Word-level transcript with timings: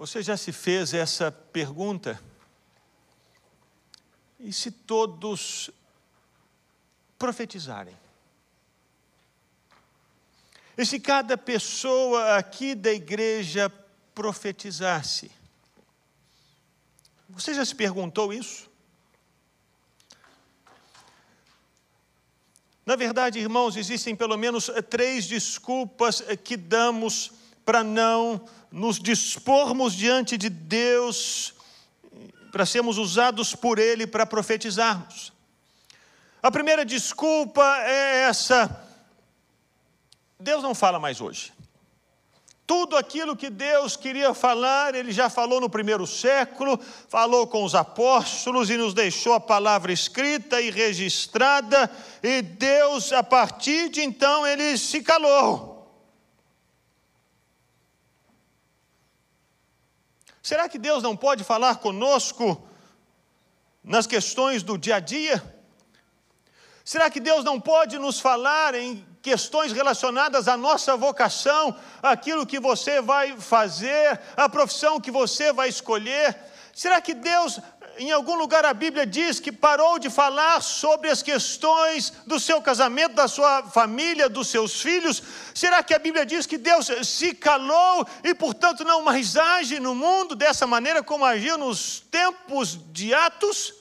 Você 0.00 0.22
já 0.22 0.34
se 0.34 0.50
fez 0.50 0.94
essa 0.94 1.30
pergunta? 1.30 2.18
E 4.38 4.50
se 4.50 4.70
todos 4.70 5.70
profetizarem? 7.18 7.94
E 10.74 10.86
se 10.86 10.98
cada 10.98 11.36
pessoa 11.36 12.38
aqui 12.38 12.74
da 12.74 12.90
igreja 12.90 13.68
profetizasse? 14.14 15.30
Você 17.28 17.52
já 17.52 17.62
se 17.62 17.74
perguntou 17.74 18.32
isso? 18.32 18.70
Na 22.86 22.96
verdade, 22.96 23.38
irmãos, 23.38 23.76
existem 23.76 24.16
pelo 24.16 24.38
menos 24.38 24.70
três 24.88 25.26
desculpas 25.26 26.22
que 26.42 26.56
damos 26.56 27.32
para 27.66 27.84
não 27.84 28.48
nos 28.70 28.98
dispormos 28.98 29.94
diante 29.94 30.36
de 30.36 30.48
Deus, 30.48 31.54
para 32.52 32.66
sermos 32.66 32.98
usados 32.98 33.54
por 33.54 33.78
Ele 33.78 34.06
para 34.06 34.26
profetizarmos. 34.26 35.32
A 36.42 36.50
primeira 36.50 36.84
desculpa 36.84 37.62
é 37.82 38.22
essa: 38.22 38.88
Deus 40.38 40.62
não 40.62 40.74
fala 40.74 40.98
mais 40.98 41.20
hoje. 41.20 41.52
Tudo 42.66 42.96
aquilo 42.96 43.36
que 43.36 43.50
Deus 43.50 43.96
queria 43.96 44.32
falar, 44.32 44.94
Ele 44.94 45.10
já 45.10 45.28
falou 45.28 45.60
no 45.60 45.68
primeiro 45.68 46.06
século, 46.06 46.78
falou 47.08 47.48
com 47.48 47.64
os 47.64 47.74
apóstolos 47.74 48.70
e 48.70 48.76
nos 48.76 48.94
deixou 48.94 49.34
a 49.34 49.40
palavra 49.40 49.92
escrita 49.92 50.60
e 50.60 50.70
registrada, 50.70 51.90
e 52.22 52.40
Deus, 52.40 53.12
a 53.12 53.24
partir 53.24 53.88
de 53.88 54.02
então, 54.02 54.46
Ele 54.46 54.78
se 54.78 55.02
calou. 55.02 55.69
Será 60.50 60.68
que 60.68 60.78
Deus 60.78 61.00
não 61.00 61.16
pode 61.16 61.44
falar 61.44 61.76
conosco 61.76 62.60
nas 63.84 64.04
questões 64.04 64.64
do 64.64 64.76
dia 64.76 64.96
a 64.96 64.98
dia? 64.98 65.40
Será 66.84 67.08
que 67.08 67.20
Deus 67.20 67.44
não 67.44 67.60
pode 67.60 67.96
nos 68.00 68.18
falar 68.18 68.74
em 68.74 69.06
questões 69.22 69.70
relacionadas 69.70 70.48
à 70.48 70.56
nossa 70.56 70.96
vocação, 70.96 71.72
aquilo 72.02 72.44
que 72.44 72.58
você 72.58 73.00
vai 73.00 73.36
fazer, 73.38 74.20
a 74.36 74.48
profissão 74.48 75.00
que 75.00 75.12
você 75.12 75.52
vai 75.52 75.68
escolher? 75.68 76.36
Será 76.74 77.00
que 77.00 77.14
Deus 77.14 77.60
em 78.00 78.10
algum 78.10 78.34
lugar 78.34 78.64
a 78.64 78.72
Bíblia 78.72 79.04
diz 79.04 79.38
que 79.38 79.52
parou 79.52 79.98
de 79.98 80.08
falar 80.08 80.62
sobre 80.62 81.10
as 81.10 81.22
questões 81.22 82.10
do 82.26 82.40
seu 82.40 82.62
casamento, 82.62 83.14
da 83.14 83.28
sua 83.28 83.62
família, 83.64 84.26
dos 84.26 84.48
seus 84.48 84.80
filhos? 84.80 85.22
Será 85.54 85.82
que 85.82 85.92
a 85.92 85.98
Bíblia 85.98 86.24
diz 86.24 86.46
que 86.46 86.56
Deus 86.56 86.90
se 87.04 87.34
calou 87.34 88.06
e, 88.24 88.34
portanto, 88.34 88.84
não 88.84 89.02
mais 89.02 89.36
age 89.36 89.78
no 89.78 89.94
mundo 89.94 90.34
dessa 90.34 90.66
maneira 90.66 91.02
como 91.02 91.26
agiu 91.26 91.58
nos 91.58 92.00
tempos 92.10 92.78
de 92.90 93.12
Atos? 93.12 93.74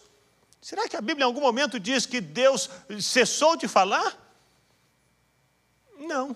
Será 0.61 0.85
que 0.89 0.97
a 0.97 1.01
Bíblia 1.01 1.23
em 1.23 1.27
algum 1.27 1.39
momento 1.39 1.79
diz 1.79 2.05
que 2.05 2.19
Deus 2.19 2.69
cessou 2.99 3.55
de 3.55 3.69
falar? 3.69 4.17
Não. 5.97 6.35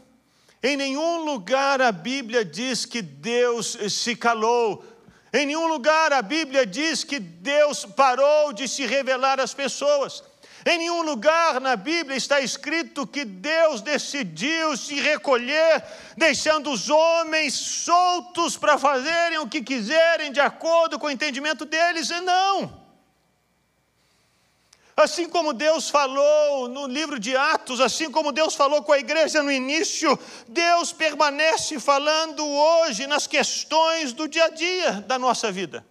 Em 0.64 0.78
nenhum 0.78 1.26
lugar 1.26 1.82
a 1.82 1.92
Bíblia 1.92 2.46
diz 2.46 2.86
que 2.86 3.02
Deus 3.02 3.78
se 3.90 4.16
calou 4.16 4.86
em 5.34 5.48
nenhum 5.48 5.66
lugar 5.66 6.14
a 6.14 6.22
Bíblia 6.22 6.64
diz 6.64 7.04
que 7.04 7.20
Deus 7.20 7.86
parou 7.86 8.54
de 8.54 8.68
se 8.68 8.86
revelar 8.86 9.40
às 9.40 9.54
pessoas. 9.54 10.24
Em 10.66 10.78
nenhum 10.78 11.02
lugar 11.02 11.60
na 11.60 11.76
Bíblia 11.76 12.16
está 12.16 12.40
escrito 12.40 13.08
que 13.08 13.26
Deus 13.26 13.82
decidiu 13.82 14.78
se 14.78 14.94
recolher, 14.96 15.84
deixando 16.16 16.72
os 16.72 16.90
homens 16.90 17.54
soltos 17.56 18.56
para 18.56 18.78
fazerem 18.78 19.40
o 19.40 19.48
que 19.48 19.62
quiserem 19.62 20.32
de 20.32 20.40
acordo 20.40 21.00
com 21.00 21.08
o 21.08 21.12
entendimento 21.12 21.66
deles. 21.66 22.10
Não. 22.10 22.83
Assim 24.96 25.28
como 25.28 25.54
Deus 25.54 25.90
falou 25.90 26.68
no 26.68 26.86
livro 26.86 27.18
de 27.18 27.36
Atos, 27.36 27.82
assim 27.82 28.12
como 28.12 28.32
Deus 28.32 28.54
falou 28.54 28.84
com 28.84 28.92
a 28.92 29.00
igreja 29.00 29.42
no 29.42 29.52
início, 29.52 30.18
Deus 30.48 30.94
permanece 30.94 31.80
falando 31.80 32.46
hoje 32.48 33.08
nas 33.08 33.26
questões 33.26 34.14
do 34.14 34.28
dia 34.28 34.46
a 34.46 34.50
dia 34.50 34.92
da 35.08 35.18
nossa 35.18 35.52
vida. 35.52 35.84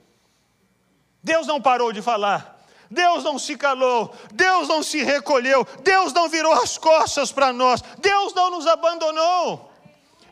Deus 1.21 1.49
não 1.49 1.61
parou 1.61 1.93
de 1.93 2.01
falar, 2.01 2.65
Deus 2.89 3.25
não 3.25 3.41
se 3.41 3.57
calou, 3.57 4.15
Deus 4.33 4.69
não 4.69 4.85
se 4.85 5.03
recolheu, 5.03 5.67
Deus 5.83 6.13
não 6.13 6.29
virou 6.29 6.53
as 6.53 6.79
costas 6.79 7.33
para 7.33 7.53
nós, 7.53 7.83
Deus 7.99 8.33
não 8.35 8.53
nos 8.53 8.69
abandonou. 8.69 9.73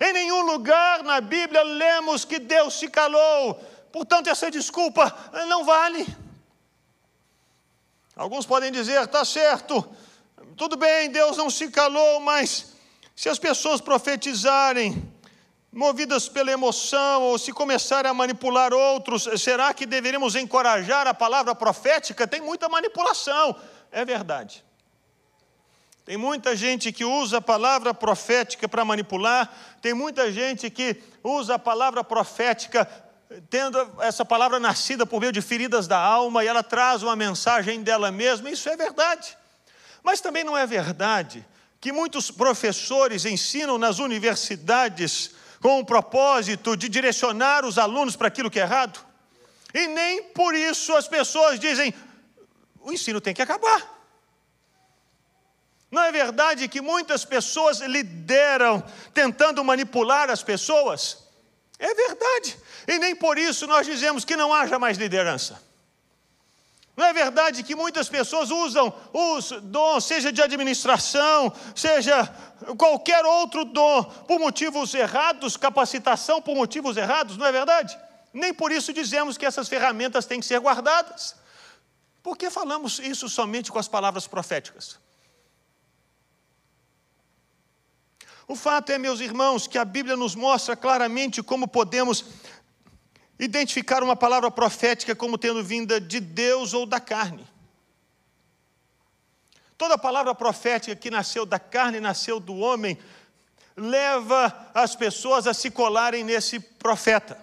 Em 0.01 0.13
nenhum 0.13 0.43
lugar 0.43 1.03
na 1.03 1.21
Bíblia 1.21 1.63
lemos 1.63 2.25
que 2.25 2.39
Deus 2.39 2.75
se 2.75 2.89
calou, 2.89 3.55
portanto, 3.93 4.29
essa 4.29 4.49
desculpa 4.49 5.13
não 5.49 5.65
vale. 5.65 6.07
Alguns 8.21 8.45
podem 8.45 8.71
dizer, 8.71 9.03
está 9.03 9.25
certo, 9.25 9.83
tudo 10.55 10.77
bem, 10.77 11.09
Deus 11.09 11.39
não 11.39 11.49
se 11.49 11.71
calou, 11.71 12.21
mas 12.21 12.75
se 13.17 13.31
as 13.31 13.39
pessoas 13.39 13.81
profetizarem, 13.81 15.11
movidas 15.73 16.29
pela 16.29 16.53
emoção, 16.53 17.23
ou 17.23 17.39
se 17.39 17.51
começarem 17.51 18.11
a 18.11 18.13
manipular 18.13 18.75
outros, 18.75 19.27
será 19.41 19.73
que 19.73 19.87
deveríamos 19.87 20.37
encorajar 20.37 21.07
a 21.07 21.15
palavra 21.15 21.55
profética? 21.55 22.27
Tem 22.27 22.43
muita 22.43 22.69
manipulação, 22.69 23.57
é 23.91 24.05
verdade. 24.05 24.63
Tem 26.05 26.19
muita 26.19 26.55
gente 26.55 26.93
que 26.93 27.07
usa 27.07 27.39
a 27.39 27.41
palavra 27.41 27.95
profética 27.95 28.69
para 28.69 28.85
manipular, 28.85 29.51
tem 29.81 29.95
muita 29.95 30.31
gente 30.31 30.69
que 30.69 31.03
usa 31.25 31.55
a 31.55 31.59
palavra 31.59 32.05
profética 32.05 32.87
tendo 33.49 33.79
essa 34.01 34.25
palavra 34.25 34.59
nascida 34.59 35.07
por 35.07 35.21
meio 35.21 35.33
de 35.33 35.41
feridas 35.41 35.87
da 35.87 35.99
alma, 35.99 36.43
e 36.43 36.49
ela 36.49 36.63
traz 36.63 37.03
uma 37.03 37.15
mensagem 37.15 37.83
dela 37.83 38.11
mesma, 38.11 38.51
isso 38.51 38.69
é 38.69 38.77
verdade. 38.77 39.37
Mas 40.03 40.21
também 40.21 40.43
não 40.43 40.57
é 40.57 40.67
verdade 40.67 41.47
que 41.81 41.93
muitos 41.93 42.31
professores 42.31 43.25
ensinam 43.25 43.79
nas 43.79 43.99
universidades 43.99 45.31
com 45.61 45.79
o 45.79 45.85
propósito 45.85 46.77
de 46.77 46.89
direcionar 46.89 47.65
os 47.65 47.79
alunos 47.79 48.17
para 48.17 48.29
aquilo 48.29 48.51
que 48.51 48.59
é 48.59 48.63
errado, 48.63 48.99
e 49.73 49.87
nem 49.87 50.25
por 50.25 50.55
isso 50.55 50.97
as 50.97 51.07
pessoas 51.07 51.61
dizem: 51.61 51.95
o 52.81 52.93
ensino 52.93 53.21
tem 53.21 53.33
que 53.33 53.43
acabar. 53.43 53.99
Não 55.91 56.03
é 56.03 56.13
verdade 56.13 56.69
que 56.69 56.81
muitas 56.81 57.25
pessoas 57.25 57.81
lideram 57.81 58.83
tentando 59.13 59.63
manipular 59.65 60.31
as 60.31 60.43
pessoas? 60.43 61.30
É 61.81 61.95
verdade. 61.95 62.59
E 62.87 62.99
nem 62.99 63.17
por 63.17 63.39
isso 63.39 63.67
nós 63.67 63.87
dizemos 63.87 64.25
que 64.25 64.37
não 64.37 64.53
haja 64.53 64.79
mais 64.79 64.99
liderança. 64.99 65.61
Não 66.95 67.07
é 67.07 67.13
verdade 67.15 67.63
que 67.63 67.75
muitas 67.75 68.11
pessoas 68.11 68.51
usam 68.51 68.93
os 69.11 69.53
dons, 69.63 70.05
seja 70.05 70.31
de 70.31 70.43
administração, 70.43 71.51
seja 71.75 72.27
qualquer 72.77 73.25
outro 73.25 73.65
dom, 73.65 74.05
por 74.05 74.39
motivos 74.39 74.93
errados, 74.93 75.57
capacitação 75.57 76.43
por 76.43 76.55
motivos 76.55 76.99
errados, 76.99 77.39
não 77.39 77.47
é 77.47 77.53
verdade? 77.53 77.99
Nem 78.35 78.53
por 78.53 78.71
isso 78.71 78.93
dizemos 78.93 79.39
que 79.39 79.47
essas 79.47 79.67
ferramentas 79.67 80.27
têm 80.27 80.41
que 80.41 80.47
ser 80.47 80.61
guardadas. 80.61 81.35
Por 82.23 82.37
que 82.37 82.51
falamos 82.51 82.99
isso 82.99 83.31
somente 83.31 83.73
com 83.73 83.79
as 83.79 83.89
palavras 83.89 84.27
proféticas? 84.27 84.99
O 88.51 88.57
fato 88.57 88.91
é, 88.91 88.99
meus 88.99 89.21
irmãos, 89.21 89.69
que 89.69 89.79
a 89.79 89.85
Bíblia 89.85 90.17
nos 90.17 90.35
mostra 90.35 90.75
claramente 90.75 91.41
como 91.41 91.69
podemos 91.69 92.25
identificar 93.39 94.03
uma 94.03 94.17
palavra 94.17 94.51
profética 94.51 95.15
como 95.15 95.39
tendo 95.39 95.63
vinda 95.63 96.01
de 96.01 96.19
Deus 96.19 96.75
ou 96.75 96.85
da 96.85 96.99
carne. 96.99 97.47
Toda 99.79 99.97
palavra 99.97 100.35
profética 100.35 100.97
que 100.97 101.13
nasceu 101.13 101.47
da 101.47 101.61
carne, 101.61 102.01
nasceu 102.01 102.41
do 102.41 102.57
homem, 102.57 102.99
leva 103.77 104.69
as 104.75 104.97
pessoas 104.97 105.47
a 105.47 105.55
se 105.55 105.71
colarem 105.71 106.25
nesse 106.25 106.59
profeta. 106.59 107.39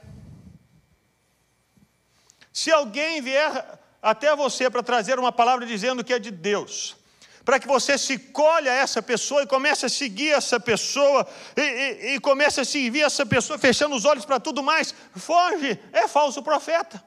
Se 2.51 2.69
alguém 2.69 3.21
vier 3.21 3.79
até 4.01 4.35
você 4.35 4.69
para 4.69 4.83
trazer 4.83 5.17
uma 5.17 5.31
palavra 5.31 5.65
dizendo 5.65 6.03
que 6.03 6.11
é 6.11 6.19
de 6.19 6.31
Deus, 6.31 6.97
para 7.47 7.61
que 7.61 7.67
você 7.67 7.97
se 7.97 8.19
colhe 8.19 8.67
a 8.67 8.73
essa 8.73 9.01
pessoa 9.01 9.41
e 9.41 9.47
comece 9.47 9.85
a 9.85 9.89
seguir 9.89 10.33
essa 10.33 10.59
pessoa 10.59 11.25
e, 11.55 11.61
e, 11.61 12.15
e 12.15 12.19
comece 12.19 12.59
a 12.59 12.65
servir 12.65 13.03
essa 13.03 13.25
pessoa, 13.25 13.57
fechando 13.57 13.95
os 13.95 14.03
olhos 14.03 14.25
para 14.25 14.37
tudo 14.37 14.61
mais. 14.61 14.93
Foge, 15.15 15.79
é 15.93 16.09
falso 16.09 16.43
profeta. 16.43 17.01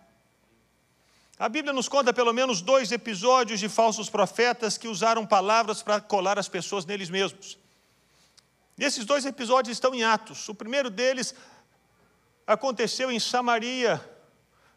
A 1.39 1.47
Bíblia 1.47 1.75
nos 1.75 1.91
conta 1.91 2.11
pelo 2.11 2.33
menos 2.33 2.63
dois 2.63 2.91
episódios 2.91 3.61
de 3.61 3.69
falsos 3.69 4.09
profetas 4.09 4.79
que 4.79 4.89
usaram 4.89 5.27
palavras 5.27 5.83
para 5.83 6.01
colar 6.01 6.39
as 6.39 6.49
pessoas 6.49 6.87
neles 6.87 7.11
mesmos. 7.11 7.59
E 8.79 8.85
esses 8.87 9.05
dois 9.05 9.27
episódios 9.27 9.77
estão 9.77 9.95
em 9.95 10.05
Atos. 10.05 10.49
O 10.49 10.55
primeiro 10.55 10.89
deles 10.89 11.35
aconteceu 12.47 13.13
em 13.13 13.21
Samaria. 13.21 14.01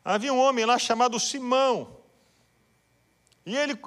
Havia 0.03 0.33
um 0.33 0.39
homem 0.39 0.65
lá 0.65 0.77
chamado 0.77 1.17
Simão. 1.21 2.01
E 3.45 3.55
ele 3.55 3.79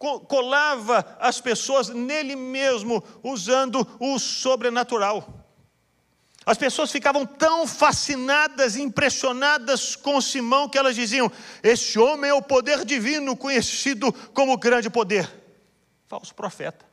colava 0.00 1.16
as 1.20 1.40
pessoas 1.40 1.90
nele 1.90 2.34
mesmo, 2.34 3.04
usando 3.22 3.86
o 4.00 4.18
sobrenatural. 4.18 5.40
As 6.46 6.56
pessoas 6.56 6.90
ficavam 6.90 7.26
tão 7.26 7.66
fascinadas, 7.66 8.76
impressionadas 8.76 9.94
com 9.94 10.20
Simão, 10.20 10.70
que 10.70 10.78
elas 10.78 10.94
diziam: 10.94 11.30
Este 11.62 11.98
homem 11.98 12.30
é 12.30 12.34
o 12.34 12.40
poder 12.40 12.84
divino, 12.84 13.36
conhecido 13.36 14.10
como 14.32 14.56
grande 14.56 14.88
poder. 14.88 15.30
Falso 16.08 16.34
profeta. 16.34 16.84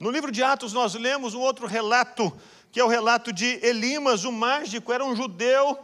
No 0.00 0.10
livro 0.10 0.32
de 0.32 0.42
Atos, 0.42 0.72
nós 0.72 0.94
lemos 0.94 1.34
um 1.34 1.40
outro 1.40 1.66
relato, 1.66 2.32
que 2.72 2.80
é 2.80 2.84
o 2.84 2.88
relato 2.88 3.30
de 3.32 3.60
Elimas, 3.62 4.24
o 4.24 4.32
mágico, 4.32 4.92
era 4.92 5.04
um 5.04 5.14
judeu. 5.14 5.78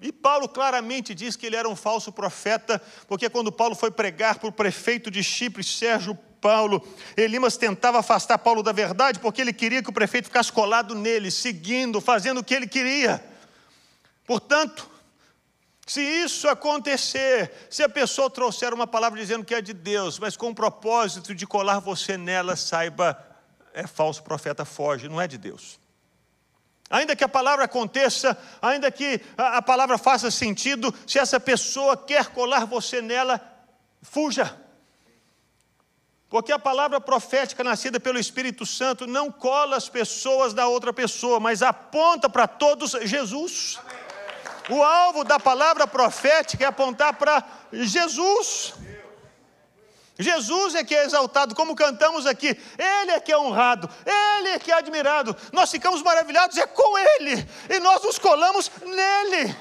E 0.00 0.10
Paulo 0.10 0.48
claramente 0.48 1.14
diz 1.14 1.36
que 1.36 1.46
ele 1.46 1.56
era 1.56 1.68
um 1.68 1.76
falso 1.76 2.10
profeta, 2.10 2.82
porque 3.06 3.30
quando 3.30 3.52
Paulo 3.52 3.74
foi 3.74 3.90
pregar 3.90 4.38
para 4.38 4.48
o 4.48 4.52
prefeito 4.52 5.10
de 5.10 5.22
Chipre, 5.22 5.62
Sérgio 5.62 6.18
Paulo. 6.42 6.84
Elimas 7.16 7.56
tentava 7.56 8.00
afastar 8.00 8.36
Paulo 8.36 8.64
da 8.64 8.72
verdade 8.72 9.20
porque 9.20 9.40
ele 9.40 9.52
queria 9.52 9.82
que 9.82 9.90
o 9.90 9.92
prefeito 9.92 10.24
ficasse 10.24 10.52
colado 10.52 10.94
nele, 10.94 11.30
seguindo, 11.30 12.00
fazendo 12.00 12.38
o 12.38 12.44
que 12.44 12.52
ele 12.52 12.66
queria. 12.66 13.24
Portanto, 14.26 14.90
se 15.86 16.00
isso 16.00 16.48
acontecer, 16.48 17.52
se 17.70 17.82
a 17.82 17.88
pessoa 17.88 18.28
trouxer 18.28 18.74
uma 18.74 18.86
palavra 18.86 19.20
dizendo 19.20 19.44
que 19.44 19.54
é 19.54 19.60
de 19.60 19.72
Deus, 19.72 20.18
mas 20.18 20.36
com 20.36 20.50
o 20.50 20.54
propósito 20.54 21.34
de 21.34 21.46
colar 21.46 21.78
você 21.78 22.16
nela, 22.16 22.56
saiba, 22.56 23.16
é 23.72 23.86
falso 23.86 24.22
profeta, 24.22 24.64
foge, 24.64 25.08
não 25.08 25.20
é 25.20 25.28
de 25.28 25.38
Deus. 25.38 25.81
Ainda 26.92 27.16
que 27.16 27.24
a 27.24 27.28
palavra 27.28 27.64
aconteça, 27.64 28.36
ainda 28.60 28.90
que 28.90 29.18
a, 29.36 29.56
a 29.56 29.62
palavra 29.62 29.96
faça 29.96 30.30
sentido, 30.30 30.94
se 31.06 31.18
essa 31.18 31.40
pessoa 31.40 31.96
quer 31.96 32.26
colar 32.26 32.66
você 32.66 33.00
nela, 33.00 33.40
fuja. 34.02 34.54
Porque 36.28 36.52
a 36.52 36.58
palavra 36.58 37.00
profética 37.00 37.64
nascida 37.64 37.98
pelo 37.98 38.18
Espírito 38.18 38.66
Santo 38.66 39.06
não 39.06 39.32
cola 39.32 39.74
as 39.74 39.88
pessoas 39.88 40.52
da 40.52 40.66
outra 40.66 40.92
pessoa, 40.92 41.40
mas 41.40 41.62
aponta 41.62 42.28
para 42.28 42.46
todos 42.46 42.90
Jesus. 43.04 43.80
O 44.68 44.82
alvo 44.82 45.24
da 45.24 45.40
palavra 45.40 45.86
profética 45.86 46.64
é 46.64 46.66
apontar 46.66 47.14
para 47.14 47.42
Jesus. 47.72 48.74
Jesus 50.22 50.74
é 50.74 50.84
que 50.84 50.94
é 50.94 51.04
exaltado, 51.04 51.54
como 51.54 51.74
cantamos 51.74 52.26
aqui, 52.26 52.56
Ele 52.78 53.10
é 53.10 53.20
que 53.20 53.32
é 53.32 53.38
honrado, 53.38 53.88
Ele 54.06 54.48
é 54.48 54.58
que 54.58 54.70
é 54.70 54.74
admirado, 54.74 55.36
nós 55.52 55.70
ficamos 55.70 56.02
maravilhados 56.02 56.56
é 56.56 56.66
com 56.66 56.98
Ele, 56.98 57.46
e 57.68 57.78
nós 57.80 58.02
nos 58.02 58.18
colamos 58.18 58.70
nele 58.84 59.54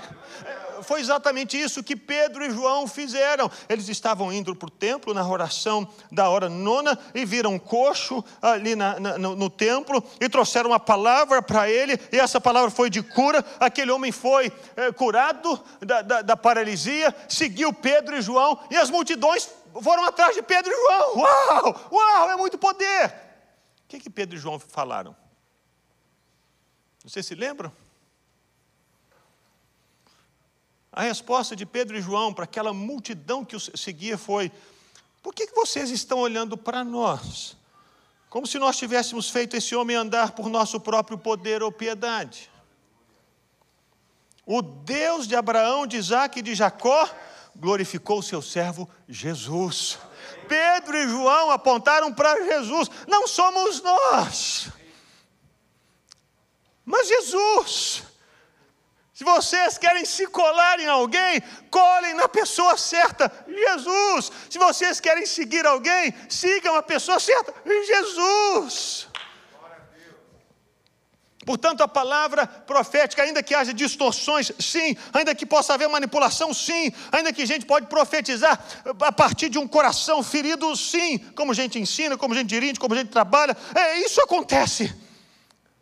foi 0.84 1.00
exatamente 1.00 1.60
isso 1.60 1.84
que 1.84 1.96
Pedro 1.96 2.44
e 2.44 2.52
João 2.52 2.88
fizeram. 2.88 3.50
Eles 3.70 3.88
estavam 3.90 4.32
indo 4.32 4.56
para 4.56 4.68
o 4.68 4.72
templo 4.72 5.14
na 5.14 5.28
oração 5.28 5.88
da 6.12 6.30
hora 6.30 6.50
nona 6.50 6.98
e 7.14 7.26
viram 7.26 7.54
um 7.54 7.60
coxo 7.60 8.24
ali 8.42 8.76
na, 8.76 9.00
na, 9.00 9.18
no, 9.18 9.36
no, 9.36 9.50
templo 9.50 10.04
e 10.20 10.28
trouxeram 10.28 10.70
uma 10.70 10.80
palavra 10.80 11.42
para 11.42 11.70
ele, 11.70 12.00
e 12.12 12.20
essa 12.20 12.40
palavra 12.40 12.70
foi 12.70 12.90
de 12.90 13.02
cura. 13.02 13.44
Aquele 13.60 13.92
homem 13.92 14.12
foi 14.12 14.52
é, 14.76 14.92
curado 14.92 15.60
da, 15.80 16.02
da, 16.02 16.22
da 16.22 16.38
paralisia, 16.38 17.14
seguiu 17.28 17.74
Pedro 17.74 18.18
e 18.18 18.22
João, 18.22 18.60
e 18.70 18.78
as 18.78 18.90
multidões 18.90 19.50
foram 19.82 20.06
atrás 20.06 20.36
de 20.36 20.42
Pedro 20.42 20.72
e 20.72 20.76
João. 20.76 21.18
Uau! 21.18 21.90
Uau! 21.92 22.30
É 22.32 22.36
muito 22.36 22.58
poder! 22.58 23.08
O 23.86 23.88
que, 23.88 24.00
que 24.00 24.10
Pedro 24.10 24.36
e 24.36 24.40
João 24.40 24.60
falaram? 24.60 25.16
Vocês 27.04 27.26
se 27.26 27.36
lembram? 27.36 27.72
A 30.92 31.04
resposta 31.04 31.56
de 31.56 31.66
Pedro 31.66 31.98
e 31.98 32.02
João 32.02 32.34
para 32.34 32.44
aquela 32.44 32.74
multidão 32.74 33.46
que 33.46 33.56
os 33.56 33.72
seguia 33.76 34.18
foi: 34.18 34.52
Por 35.24 35.34
que 35.34 35.48
vocês 35.48 35.90
estão 35.90 36.20
olhando 36.20 36.58
para 36.58 36.84
nós? 36.84 37.56
Como 38.30 38.46
se 38.46 38.60
nós 38.60 38.78
tivéssemos 38.78 39.30
feito 39.30 39.56
esse 39.56 39.76
homem 39.76 39.96
andar 39.96 40.32
por 40.32 40.50
nosso 40.50 40.80
próprio 40.80 41.18
poder 41.18 41.62
ou 41.62 41.72
piedade. 41.72 42.50
O 44.46 44.62
Deus 44.62 45.28
de 45.28 45.36
Abraão, 45.36 45.86
de 45.86 45.98
Isaac 45.98 46.40
e 46.40 46.42
de 46.42 46.56
Jacó 46.56 47.10
glorificou 47.56 48.20
o 48.20 48.24
seu 48.24 48.42
servo 48.42 48.90
Jesus. 49.08 50.00
Pedro 50.48 50.98
e 50.98 51.08
João 51.08 51.52
apontaram 51.52 52.14
para 52.14 52.44
Jesus, 52.44 52.90
não 53.08 53.28
somos 53.28 53.82
nós, 53.82 54.70
mas 56.86 57.08
Jesus. 57.08 58.04
Se 59.14 59.24
vocês 59.24 59.78
querem 59.78 60.04
se 60.04 60.26
colar 60.26 60.80
em 60.80 60.88
alguém, 60.88 61.42
colhem 61.70 62.16
na 62.16 62.28
pessoa 62.28 62.76
certa, 62.76 63.32
Jesus. 63.48 64.32
Se 64.50 64.58
vocês 64.58 65.00
querem 65.00 65.28
seguir 65.28 65.64
alguém, 65.64 66.12
sigam 66.28 66.76
a 66.76 66.82
pessoa 66.82 67.20
certa, 67.20 67.54
Jesus. 67.64 69.11
Portanto, 71.52 71.82
a 71.82 71.88
palavra 71.88 72.48
profética, 72.48 73.24
ainda 73.24 73.44
que 73.44 73.54
haja 73.54 73.74
distorções, 73.74 74.54
sim, 74.58 74.96
ainda 75.12 75.36
que 75.36 75.46
possa 75.46 75.74
haver 75.74 75.90
manipulação, 75.90 76.54
sim, 76.54 76.94
ainda 77.12 77.34
que 77.34 77.42
a 77.42 77.46
gente 77.46 77.66
pode 77.66 77.88
profetizar 77.88 78.58
a 79.02 79.12
partir 79.12 79.50
de 79.50 79.60
um 79.60 79.68
coração 79.68 80.24
ferido, 80.24 80.74
sim, 80.78 81.18
como 81.36 81.52
a 81.52 81.54
gente 81.54 81.78
ensina, 81.78 82.18
como 82.18 82.34
a 82.34 82.38
gente 82.38 82.48
dirige, 82.48 82.80
como 82.80 82.94
a 82.94 82.98
gente 82.98 83.10
trabalha, 83.10 83.58
é, 83.76 83.98
isso 83.98 84.22
acontece. 84.22 84.96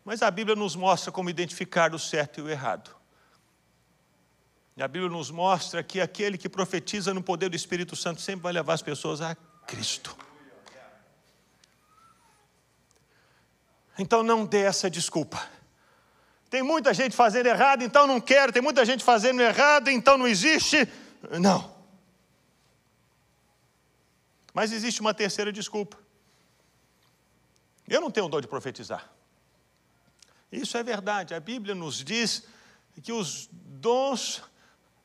Mas 0.04 0.22
a 0.22 0.30
Bíblia 0.32 0.56
nos 0.56 0.74
mostra 0.74 1.12
como 1.12 1.30
identificar 1.30 1.94
o 1.94 2.00
certo 2.00 2.40
e 2.40 2.42
o 2.42 2.50
errado. 2.50 2.90
E 4.76 4.82
a 4.82 4.88
Bíblia 4.88 5.08
nos 5.08 5.30
mostra 5.30 5.84
que 5.84 6.00
aquele 6.00 6.36
que 6.36 6.48
profetiza 6.48 7.14
no 7.14 7.22
poder 7.22 7.48
do 7.48 7.54
Espírito 7.54 7.94
Santo 7.94 8.20
sempre 8.20 8.42
vai 8.42 8.52
levar 8.52 8.72
as 8.72 8.82
pessoas 8.82 9.20
a 9.20 9.36
Cristo. 9.68 10.16
Então 13.96 14.24
não 14.24 14.44
dê 14.44 14.62
essa 14.62 14.90
desculpa. 14.90 15.59
Tem 16.50 16.64
muita 16.64 16.92
gente 16.92 17.14
fazendo 17.14 17.46
errado, 17.46 17.84
então 17.84 18.08
não 18.08 18.20
quero. 18.20 18.52
Tem 18.52 18.60
muita 18.60 18.84
gente 18.84 19.04
fazendo 19.04 19.40
errado, 19.40 19.88
então 19.88 20.18
não 20.18 20.26
existe. 20.26 20.86
Não. 21.40 21.72
Mas 24.52 24.72
existe 24.72 25.00
uma 25.00 25.14
terceira 25.14 25.52
desculpa. 25.52 25.96
Eu 27.88 28.00
não 28.00 28.10
tenho 28.10 28.28
dor 28.28 28.42
de 28.42 28.48
profetizar. 28.48 29.08
Isso 30.50 30.76
é 30.76 30.82
verdade. 30.82 31.34
A 31.34 31.40
Bíblia 31.40 31.72
nos 31.72 32.02
diz 32.02 32.44
que 33.00 33.12
os 33.12 33.48
dons 33.52 34.42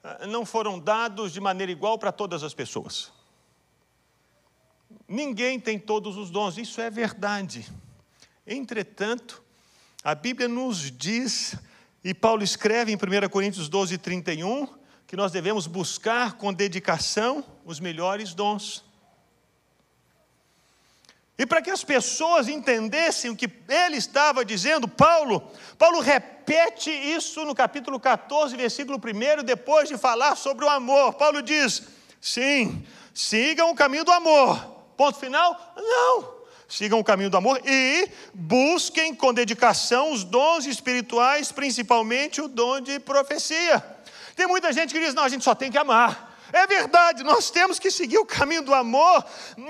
ah, 0.04 0.26
não 0.26 0.48
foram 0.48 0.80
dados 0.80 1.32
de 1.32 1.40
maneira 1.40 1.72
igual 1.72 2.00
para 2.00 2.12
todas 2.12 2.44
as 2.44 2.56
pessoas. 2.56 3.14
Ninguém 5.08 5.60
tem 5.60 5.78
todos 5.78 6.18
os 6.18 6.32
dons, 6.32 6.58
isso 6.58 6.82
é 6.82 6.90
verdade. 6.90 7.72
Entretanto, 8.48 9.45
a 10.06 10.14
Bíblia 10.14 10.48
nos 10.48 10.92
diz, 10.92 11.56
e 12.04 12.14
Paulo 12.14 12.44
escreve 12.44 12.92
em 12.92 12.96
1 12.96 13.28
Coríntios 13.28 13.68
12, 13.68 13.98
31, 13.98 14.68
que 15.08 15.16
nós 15.16 15.32
devemos 15.32 15.66
buscar 15.66 16.34
com 16.34 16.54
dedicação 16.54 17.44
os 17.66 17.80
melhores 17.80 18.36
dons. 18.36 18.86
E 21.36 21.44
para 21.44 21.60
que 21.60 21.72
as 21.72 21.84
pessoas 21.84 22.48
entendessem 22.48 23.32
o 23.32 23.36
que 23.36 23.50
ele 23.68 23.98
estava 23.98 24.46
dizendo, 24.46 24.88
Paulo, 24.88 25.52
Paulo 25.76 26.00
repete 26.02 26.92
isso 26.92 27.44
no 27.44 27.56
capítulo 27.56 28.00
14, 28.00 28.56
versículo 28.56 29.00
1, 29.00 29.44
depois 29.44 29.90
de 29.90 29.98
falar 29.98 30.36
sobre 30.36 30.66
o 30.66 30.70
amor. 30.70 31.16
Paulo 31.16 31.42
diz: 31.42 31.82
sim, 32.22 32.86
sigam 33.12 33.72
o 33.72 33.76
caminho 33.76 34.06
do 34.06 34.12
amor. 34.12 34.64
Ponto 34.96 35.18
final? 35.18 35.74
Não. 35.76 36.36
Sigam 36.68 37.00
o 37.00 37.04
caminho 37.04 37.30
do 37.30 37.38
amor 37.38 37.62
e 37.64 38.10
busquem 38.34 39.14
com 39.14 39.34
dedicação 39.34 40.12
os 40.12 40.24
dons 40.24 40.66
espirituais, 40.66 41.52
principalmente 41.52 42.42
o 42.42 42.48
dom 42.48 42.82
de 42.82 43.00
profecia. 43.00 43.84
Tem 44.36 44.48
muita 44.48 44.74
gente 44.74 44.94
que 44.94 45.00
diz: 45.00 45.14
não, 45.14 45.24
a 45.24 45.30
gente 45.30 45.44
só 45.44 45.54
tem 45.54 45.72
que 45.72 45.78
amar. 45.78 46.34
É 46.52 46.66
verdade, 46.68 47.24
nós 47.24 47.50
temos 47.50 47.80
que 47.80 47.92
seguir 47.92 48.18
o 48.18 48.26
caminho 48.26 48.62
do 48.62 48.74
amor, 48.74 49.26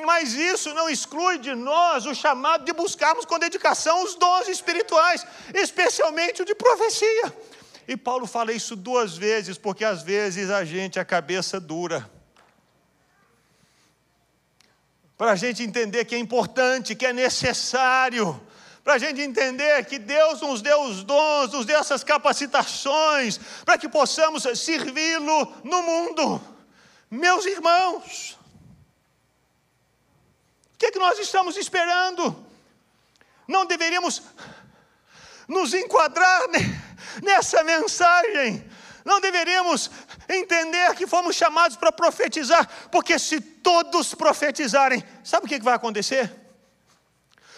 mas 0.06 0.34
isso 0.34 0.74
não 0.74 0.90
exclui 0.90 1.40
de 1.40 1.56
nós 1.56 2.06
o 2.06 2.14
chamado 2.14 2.64
de 2.64 2.74
buscarmos 2.74 3.26
com 3.26 3.40
dedicação 3.40 4.04
os 4.04 4.16
dons 4.16 4.48
espirituais, 4.48 5.26
especialmente 5.54 6.42
o 6.42 6.46
de 6.46 6.54
profecia. 6.54 7.34
E 7.88 7.96
Paulo 7.96 8.28
fala 8.28 8.52
isso 8.52 8.76
duas 8.76 9.18
vezes, 9.18 9.58
porque 9.58 9.86
às 9.86 10.02
vezes 10.02 10.50
a 10.50 10.66
gente 10.66 11.00
é 11.00 11.06
cabeça 11.06 11.60
dura. 11.60 12.10
Para 15.18 15.32
a 15.32 15.36
gente 15.36 15.64
entender 15.64 16.06
que 16.06 16.16
é 16.16 16.20
importante, 16.20 16.96
que 16.96 17.06
é 17.06 17.14
necessário, 17.14 18.40
para 18.86 18.94
a 18.94 18.98
gente 19.00 19.20
entender 19.20 19.84
que 19.86 19.98
Deus 19.98 20.42
nos 20.42 20.62
deu 20.62 20.80
os 20.84 21.04
dons, 21.04 21.52
nos 21.52 21.66
deu 21.66 21.80
essas 21.80 22.04
capacitações, 22.04 23.40
para 23.66 23.80
que 23.80 23.90
possamos 23.90 24.44
servi-lo 24.60 25.54
no 25.64 25.82
mundo. 25.82 26.40
Meus 27.10 27.48
irmãos, 27.48 28.38
o 30.76 30.78
que, 30.78 30.86
é 30.86 30.92
que 30.92 31.00
nós 31.00 31.18
estamos 31.18 31.58
esperando? 31.58 32.46
Não 33.48 33.66
deveríamos 33.66 34.22
nos 35.48 35.74
enquadrar 35.74 36.42
nessa 37.24 37.64
mensagem, 37.64 38.70
não 39.04 39.20
deveríamos 39.20 39.90
entender 40.30 40.96
que 40.96 41.08
fomos 41.08 41.36
chamados 41.36 41.78
para 41.78 41.92
profetizar, 41.92 42.68
porque 42.92 43.18
se 43.20 43.40
todos 43.40 44.14
profetizarem, 44.14 45.04
sabe 45.24 45.46
o 45.46 45.50
que 45.50 45.60
vai 45.60 45.74
acontecer? 45.74 46.46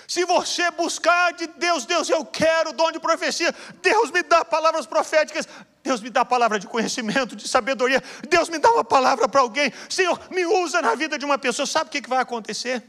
Se 0.07 0.23
você 0.23 0.71
buscar 0.71 1.33
de 1.33 1.47
Deus, 1.47 1.85
Deus, 1.85 2.09
eu 2.09 2.23
quero 2.25 2.71
dom 2.71 2.91
de 2.91 2.99
profecia, 2.99 3.53
Deus 3.81 4.09
me 4.09 4.23
dá 4.23 4.45
palavras 4.45 4.85
proféticas, 4.85 5.47
Deus 5.83 5.99
me 5.99 6.09
dá 6.09 6.23
palavra 6.23 6.57
de 6.57 6.65
conhecimento, 6.65 7.35
de 7.35 7.45
sabedoria, 7.45 8.01
Deus 8.29 8.47
me 8.47 8.57
dá 8.57 8.71
uma 8.71 8.85
palavra 8.85 9.27
para 9.27 9.41
alguém, 9.41 9.71
Senhor, 9.89 10.17
me 10.31 10.45
usa 10.45 10.81
na 10.81 10.95
vida 10.95 11.17
de 11.19 11.25
uma 11.25 11.37
pessoa, 11.37 11.65
sabe 11.65 11.89
o 11.89 11.91
que 11.91 12.07
vai 12.07 12.19
acontecer? 12.19 12.81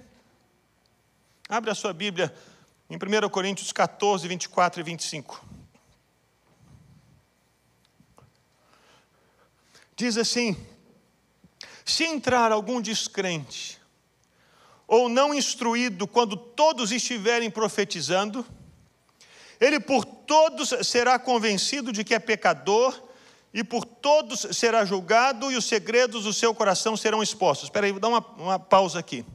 Abre 1.48 1.70
a 1.70 1.74
sua 1.74 1.92
Bíblia 1.92 2.32
em 2.88 2.96
1 2.96 3.28
Coríntios 3.30 3.72
14, 3.72 4.28
24 4.28 4.80
e 4.80 4.84
25. 4.84 5.57
Diz 9.98 10.16
assim: 10.16 10.56
se 11.84 12.04
entrar 12.04 12.52
algum 12.52 12.80
descrente, 12.80 13.80
ou 14.86 15.08
não 15.08 15.34
instruído, 15.34 16.06
quando 16.06 16.36
todos 16.36 16.92
estiverem 16.92 17.50
profetizando, 17.50 18.46
ele 19.60 19.80
por 19.80 20.04
todos 20.04 20.72
será 20.86 21.18
convencido 21.18 21.90
de 21.90 22.04
que 22.04 22.14
é 22.14 22.20
pecador, 22.20 22.96
e 23.52 23.64
por 23.64 23.84
todos 23.84 24.46
será 24.56 24.84
julgado, 24.84 25.50
e 25.50 25.56
os 25.56 25.64
segredos 25.64 26.22
do 26.22 26.32
seu 26.32 26.54
coração 26.54 26.96
serão 26.96 27.20
expostos. 27.20 27.66
Espera 27.66 27.86
aí, 27.86 27.90
vou 27.90 28.00
dar 28.00 28.08
uma, 28.08 28.24
uma 28.36 28.58
pausa 28.58 29.00
aqui. 29.00 29.26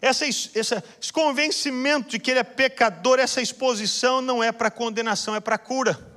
Essa, 0.00 0.24
essa, 0.26 0.82
esse 0.98 1.12
convencimento 1.12 2.08
de 2.08 2.18
que 2.18 2.30
ele 2.30 2.40
é 2.40 2.44
pecador, 2.44 3.18
essa 3.18 3.42
exposição 3.42 4.22
não 4.22 4.42
é 4.42 4.50
para 4.50 4.70
condenação, 4.70 5.34
é 5.34 5.40
para 5.40 5.58
cura. 5.58 6.13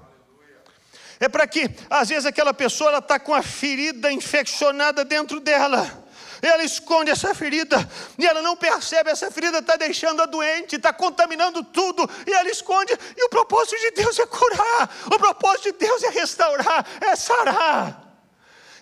É 1.20 1.28
para 1.28 1.48
que, 1.48 1.70
às 1.90 2.10
vezes, 2.10 2.26
aquela 2.26 2.54
pessoa 2.54 2.98
está 2.98 3.20
com 3.20 3.34
a 3.34 3.42
ferida 3.42 4.12
infeccionada 4.12 5.04
dentro 5.04 5.40
dela. 5.40 6.06
Ela 6.42 6.64
esconde 6.64 7.10
essa 7.10 7.34
ferida 7.34 7.90
e 8.18 8.26
ela 8.26 8.44
não 8.44 8.56
percebe, 8.56 9.10
essa 9.10 9.32
ferida 9.32 9.58
está 9.58 9.76
deixando 9.76 10.22
a 10.22 10.28
doente, 10.28 10.76
está 10.76 10.94
contaminando 10.94 11.64
tudo, 11.64 12.08
e 12.28 12.32
ela 12.32 12.48
esconde, 12.50 12.94
e 13.16 13.24
o 13.24 13.30
propósito 13.30 13.80
de 13.80 13.92
Deus 13.92 14.20
é 14.20 14.26
curar, 14.28 14.96
o 15.08 15.18
propósito 15.18 15.72
de 15.72 15.80
Deus 15.80 16.04
é 16.04 16.10
restaurar, 16.10 16.86
é 17.02 17.16
sarar. 17.16 18.04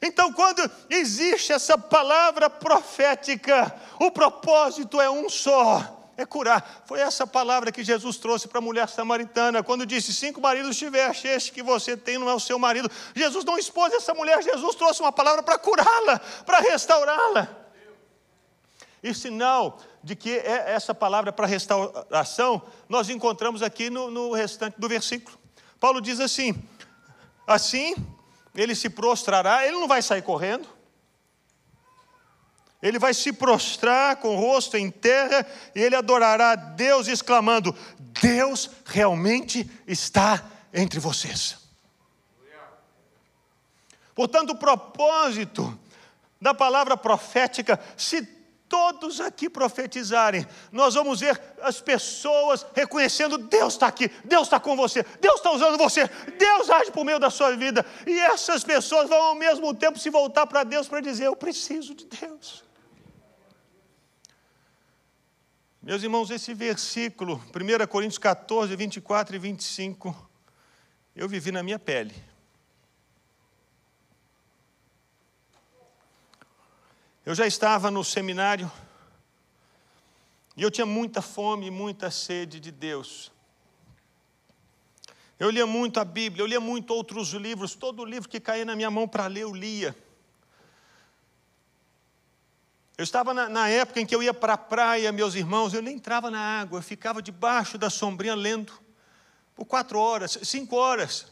Então, 0.02 0.34
quando 0.34 0.70
existe 0.90 1.54
essa 1.54 1.78
palavra 1.78 2.50
profética, 2.50 3.74
o 4.00 4.12
propósito 4.12 5.00
é 5.00 5.10
um 5.10 5.30
só 5.30 5.95
é 6.18 6.26
curar. 6.26 6.84
Foi 6.86 7.00
essa 7.00 7.28
palavra 7.28 7.72
que 7.72 7.84
Jesus 7.84 8.18
trouxe 8.18 8.48
para 8.48 8.60
a 8.60 8.62
mulher 8.62 8.88
samaritana, 8.90 9.64
quando 9.64 9.86
disse: 9.86 10.14
Cinco 10.14 10.42
maridos 10.42 10.78
tiveste, 10.78 11.28
este 11.28 11.52
que 11.52 11.62
você 11.62 11.98
tem 11.98 12.18
não 12.18 12.30
é 12.30 12.34
o 12.34 12.40
seu 12.40 12.58
marido. 12.58 12.90
Jesus 13.14 13.44
não 13.44 13.58
expôs 13.58 13.94
essa 13.94 14.14
mulher, 14.14 14.42
Jesus 14.42 14.76
trouxe 14.76 15.02
uma 15.02 15.12
palavra 15.12 15.44
para 15.44 15.58
curá-la, 15.58 16.20
para 16.46 16.60
restaurá-la. 16.60 17.48
E 19.04 19.14
sinal 19.14 19.80
de 20.04 20.16
que 20.16 20.32
é 20.32 20.72
essa 20.74 20.94
palavra 20.94 21.32
para 21.32 21.46
restauração, 21.46 22.62
nós 22.90 23.10
encontramos 23.10 23.62
aqui 23.62 23.90
no, 23.90 24.10
no 24.10 24.32
restante 24.32 24.80
do 24.80 24.88
versículo. 24.88 25.38
Paulo 25.80 26.02
diz 26.02 26.20
assim: 26.20 26.56
Assim, 27.46 27.96
ele 28.56 28.74
se 28.74 28.90
prostrará, 28.90 29.66
ele 29.66 29.78
não 29.78 29.88
vai 29.88 30.02
sair 30.02 30.22
correndo, 30.22 30.68
ele 32.86 33.00
vai 33.00 33.16
se 33.16 33.34
prostrar 33.34 34.18
com 34.18 34.36
o 34.36 34.40
rosto 34.40 34.78
em 34.78 34.92
terra 34.92 35.44
e 35.74 35.82
ele 35.82 35.96
adorará 35.96 36.52
a 36.52 36.56
Deus, 36.56 37.08
exclamando: 37.08 37.76
Deus 38.22 38.70
realmente 38.86 39.68
está 39.88 40.46
entre 40.72 41.00
vocês. 41.00 41.58
Portanto, 44.14 44.52
o 44.52 44.56
propósito 44.56 45.78
da 46.40 46.54
palavra 46.54 46.96
profética, 46.96 47.80
se 47.98 48.22
todos 48.70 49.20
aqui 49.20 49.50
profetizarem, 49.50 50.46
nós 50.72 50.94
vamos 50.94 51.22
ver 51.22 51.42
as 51.64 51.82
pessoas 51.82 52.64
reconhecendo: 52.76 53.40
Deus 53.40 53.74
está 53.74 53.88
aqui, 53.88 54.12
Deus 54.24 54.44
está 54.44 54.60
com 54.60 54.76
você, 54.76 55.04
Deus 55.20 55.38
está 55.38 55.50
usando 55.50 55.76
você, 55.76 56.08
Deus 56.38 56.70
age 56.70 56.92
por 56.92 57.04
meio 57.04 57.18
da 57.18 57.32
sua 57.32 57.56
vida, 57.56 57.84
e 58.06 58.20
essas 58.20 58.64
pessoas 58.64 59.10
vão 59.10 59.24
ao 59.24 59.34
mesmo 59.34 59.74
tempo 59.74 59.98
se 59.98 60.12
voltar 60.12 60.46
para 60.46 60.64
Deus 60.64 60.88
para 60.88 61.02
dizer: 61.02 61.26
Eu 61.26 61.36
preciso 61.36 61.96
de 61.96 62.06
Deus. 62.06 62.65
Meus 65.86 66.02
irmãos, 66.02 66.32
esse 66.32 66.52
versículo, 66.56 67.36
1 67.36 67.86
Coríntios 67.86 68.18
14, 68.18 68.76
24 68.76 69.36
e 69.36 69.38
25, 69.38 70.30
eu 71.16 71.30
vivi 71.30 71.52
na 71.52 71.62
minha 71.62 71.78
pele. 71.78 72.12
Eu 77.24 77.36
já 77.36 77.46
estava 77.46 77.92
no 77.92 78.04
seminário 78.04 78.72
e 80.58 80.64
eu 80.64 80.72
tinha 80.72 80.88
muita 80.88 81.22
fome 81.22 81.68
e 81.68 81.72
muita 81.72 82.10
sede 82.10 82.60
de 82.60 82.72
Deus. 82.72 83.32
Eu 85.38 85.52
lia 85.52 85.68
muito 85.68 86.00
a 86.00 86.04
Bíblia, 86.04 86.42
eu 86.42 86.48
lia 86.48 86.60
muito 86.60 86.96
outros 86.96 87.30
livros, 87.34 87.76
todo 87.76 88.04
livro 88.04 88.28
que 88.28 88.40
caía 88.40 88.66
na 88.66 88.76
minha 88.76 88.90
mão 88.90 89.08
para 89.08 89.28
ler, 89.28 89.42
eu 89.42 89.54
lia. 89.54 89.96
Eu 92.98 93.04
estava 93.04 93.34
na, 93.34 93.50
na, 93.50 93.68
época 93.68 94.00
em 94.00 94.06
que 94.06 94.16
eu 94.16 94.24
ia 94.24 94.34
para 94.34 94.54
a 94.54 94.58
praia, 94.58 95.12
meus 95.12 95.36
irmãos, 95.36 95.74
eu 95.74 95.82
nem 95.82 95.96
entrava 95.96 96.32
na 96.32 96.62
água, 96.62 96.80
eu 96.80 96.84
ficava 96.84 97.22
debaixo 97.22 97.78
da 97.78 97.90
sombrinha 97.90 98.36
lendo 98.36 98.72
por 99.54 99.66
quatro 99.66 100.00
horas, 100.00 100.38
cinco 100.44 100.78
horas. 100.78 101.28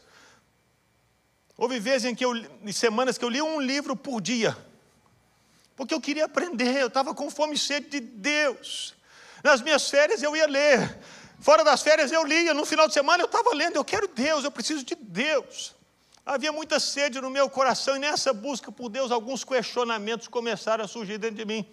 Houve 1.56 1.78
vezes 1.78 2.04
em 2.04 2.14
que 2.14 2.24
eu, 2.24 2.32
semanas 2.72 3.16
que 3.16 3.24
eu 3.24 3.30
li 3.30 3.40
um 3.40 3.60
livro 3.60 3.96
por 3.96 4.20
dia, 4.20 4.56
porque 5.74 5.94
eu 5.94 6.00
queria 6.00 6.26
aprender, 6.26 6.82
eu 6.82 6.88
estava 6.88 7.14
com 7.14 7.30
fome 7.30 7.54
e 7.54 7.58
sede 7.58 7.88
de 7.88 8.00
Deus. 8.00 8.94
Nas 9.42 9.62
minhas 9.62 9.88
férias 9.88 10.22
eu 10.22 10.36
ia 10.36 10.46
ler, 10.46 10.98
fora 11.40 11.64
das 11.64 11.80
férias 11.80 12.12
eu 12.12 12.24
lia, 12.24 12.52
no 12.52 12.66
final 12.66 12.86
de 12.86 12.92
semana 12.92 13.22
eu 13.22 13.26
estava 13.26 13.54
lendo, 13.54 13.76
eu 13.76 13.84
quero 13.84 14.06
Deus, 14.08 14.44
eu 14.44 14.50
preciso 14.50 14.84
de 14.84 14.94
Deus. 14.94 15.74
Havia 16.26 16.50
muita 16.50 16.80
sede 16.80 17.20
no 17.20 17.28
meu 17.28 17.50
coração 17.50 17.96
e 17.96 17.98
nessa 17.98 18.32
busca 18.32 18.72
por 18.72 18.88
Deus, 18.88 19.10
alguns 19.10 19.44
questionamentos 19.44 20.26
começaram 20.26 20.84
a 20.84 20.88
surgir 20.88 21.18
dentro 21.18 21.36
de 21.36 21.44
mim. 21.44 21.66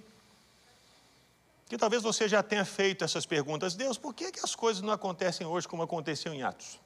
Que 1.67 1.77
talvez 1.77 2.03
você 2.03 2.27
já 2.27 2.43
tenha 2.43 2.65
feito 2.65 3.05
essas 3.05 3.25
perguntas. 3.25 3.75
Deus, 3.75 3.97
por 3.97 4.13
que, 4.13 4.29
que 4.29 4.41
as 4.43 4.53
coisas 4.53 4.81
não 4.81 4.91
acontecem 4.91 5.47
hoje 5.47 5.69
como 5.69 5.83
aconteciam 5.83 6.35
em 6.35 6.43
Atos? 6.43 6.77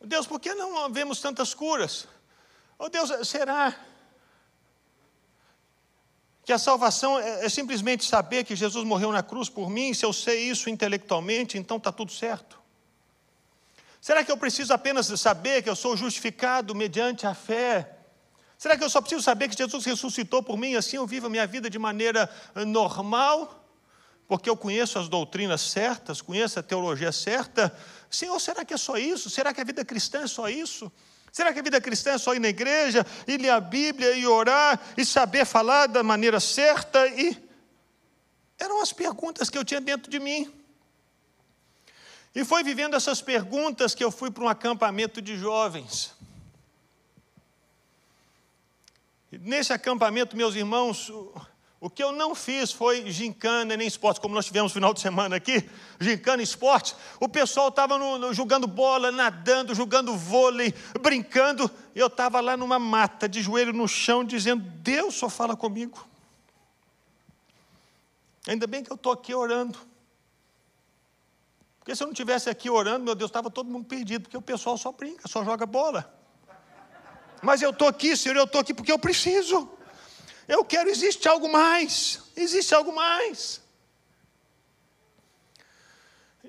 Deus, 0.00 0.26
por 0.26 0.40
que 0.40 0.54
não 0.54 0.90
vemos 0.90 1.20
tantas 1.20 1.52
curas? 1.52 2.08
Oh 2.78 2.88
Deus, 2.88 3.28
será 3.28 3.78
que 6.44 6.52
a 6.52 6.58
salvação 6.58 7.18
é, 7.18 7.44
é 7.44 7.48
simplesmente 7.50 8.06
saber 8.06 8.44
que 8.44 8.56
Jesus 8.56 8.84
morreu 8.86 9.12
na 9.12 9.22
cruz 9.22 9.50
por 9.50 9.68
mim? 9.68 9.92
Se 9.92 10.04
eu 10.04 10.14
sei 10.14 10.48
isso 10.48 10.70
intelectualmente, 10.70 11.58
então 11.58 11.76
está 11.76 11.92
tudo 11.92 12.10
certo. 12.10 12.61
Será 14.02 14.24
que 14.24 14.32
eu 14.32 14.36
preciso 14.36 14.74
apenas 14.74 15.06
saber 15.20 15.62
que 15.62 15.70
eu 15.70 15.76
sou 15.76 15.96
justificado 15.96 16.74
mediante 16.74 17.24
a 17.24 17.36
fé? 17.36 17.98
Será 18.58 18.76
que 18.76 18.82
eu 18.82 18.90
só 18.90 19.00
preciso 19.00 19.22
saber 19.22 19.48
que 19.48 19.56
Jesus 19.56 19.84
ressuscitou 19.84 20.42
por 20.42 20.58
mim, 20.58 20.74
assim 20.74 20.96
eu 20.96 21.06
vivo 21.06 21.28
a 21.28 21.30
minha 21.30 21.46
vida 21.46 21.70
de 21.70 21.78
maneira 21.78 22.28
eh, 22.56 22.64
normal? 22.64 23.64
Porque 24.26 24.50
eu 24.50 24.56
conheço 24.56 24.98
as 24.98 25.08
doutrinas 25.08 25.60
certas, 25.60 26.20
conheço 26.20 26.58
a 26.58 26.64
teologia 26.64 27.12
certa? 27.12 27.72
Senhor, 28.10 28.40
será 28.40 28.64
que 28.64 28.74
é 28.74 28.76
só 28.76 28.98
isso? 28.98 29.30
Será 29.30 29.54
que 29.54 29.60
a 29.60 29.64
vida 29.64 29.84
cristã 29.84 30.22
é 30.22 30.26
só 30.26 30.48
isso? 30.48 30.90
Será 31.30 31.52
que 31.52 31.60
a 31.60 31.62
vida 31.62 31.80
cristã 31.80 32.10
é 32.10 32.18
só 32.18 32.34
ir 32.34 32.40
na 32.40 32.48
igreja, 32.48 33.06
e 33.28 33.36
ler 33.36 33.50
a 33.50 33.60
Bíblia 33.60 34.16
e 34.16 34.26
orar 34.26 34.80
e 34.96 35.04
saber 35.04 35.44
falar 35.44 35.86
da 35.86 36.02
maneira 36.02 36.40
certa? 36.40 37.06
E 37.06 37.40
eram 38.58 38.82
as 38.82 38.92
perguntas 38.92 39.48
que 39.48 39.56
eu 39.56 39.64
tinha 39.64 39.80
dentro 39.80 40.10
de 40.10 40.18
mim. 40.18 40.61
E 42.34 42.44
foi 42.44 42.62
vivendo 42.64 42.96
essas 42.96 43.20
perguntas 43.20 43.94
que 43.94 44.02
eu 44.02 44.10
fui 44.10 44.30
para 44.30 44.44
um 44.44 44.48
acampamento 44.48 45.20
de 45.20 45.36
jovens. 45.36 46.14
nesse 49.40 49.72
acampamento, 49.72 50.36
meus 50.36 50.54
irmãos, 50.54 51.10
o 51.80 51.90
que 51.90 52.02
eu 52.02 52.12
não 52.12 52.34
fiz 52.34 52.70
foi 52.70 53.10
gincana 53.10 53.76
nem 53.76 53.88
esporte, 53.88 54.20
como 54.20 54.34
nós 54.34 54.46
tivemos 54.46 54.70
no 54.70 54.74
final 54.74 54.94
de 54.94 55.00
semana 55.00 55.36
aqui, 55.36 55.68
gincana 55.98 56.42
e 56.42 56.44
esporte. 56.44 56.94
O 57.18 57.28
pessoal 57.28 57.68
estava 57.68 57.98
jogando 58.32 58.66
bola, 58.66 59.10
nadando, 59.10 59.74
jogando 59.74 60.16
vôlei, 60.16 60.74
brincando, 61.00 61.70
e 61.94 61.98
eu 61.98 62.06
estava 62.06 62.40
lá 62.40 62.56
numa 62.56 62.78
mata, 62.78 63.28
de 63.28 63.42
joelho 63.42 63.72
no 63.72 63.88
chão, 63.88 64.24
dizendo: 64.24 64.62
Deus 64.62 65.14
só 65.14 65.28
fala 65.28 65.56
comigo. 65.56 66.06
Ainda 68.46 68.66
bem 68.66 68.84
que 68.84 68.92
eu 68.92 68.96
estou 68.96 69.12
aqui 69.12 69.34
orando. 69.34 69.78
Porque 71.82 71.96
se 71.96 72.02
eu 72.04 72.06
não 72.06 72.14
tivesse 72.14 72.48
aqui 72.48 72.70
orando, 72.70 73.04
meu 73.04 73.14
Deus, 73.16 73.28
estava 73.28 73.50
todo 73.50 73.68
mundo 73.68 73.86
perdido, 73.86 74.22
porque 74.22 74.36
o 74.36 74.42
pessoal 74.42 74.78
só 74.78 74.92
brinca, 74.92 75.26
só 75.26 75.44
joga 75.44 75.66
bola. 75.66 76.16
Mas 77.42 77.60
eu 77.60 77.70
estou 77.70 77.88
aqui, 77.88 78.16
Senhor, 78.16 78.36
eu 78.36 78.44
estou 78.44 78.60
aqui 78.60 78.72
porque 78.72 78.92
eu 78.92 79.00
preciso. 79.00 79.68
Eu 80.46 80.64
quero, 80.64 80.88
existe 80.88 81.26
algo 81.26 81.50
mais. 81.50 82.22
Existe 82.36 82.72
algo 82.72 82.94
mais. 82.94 83.60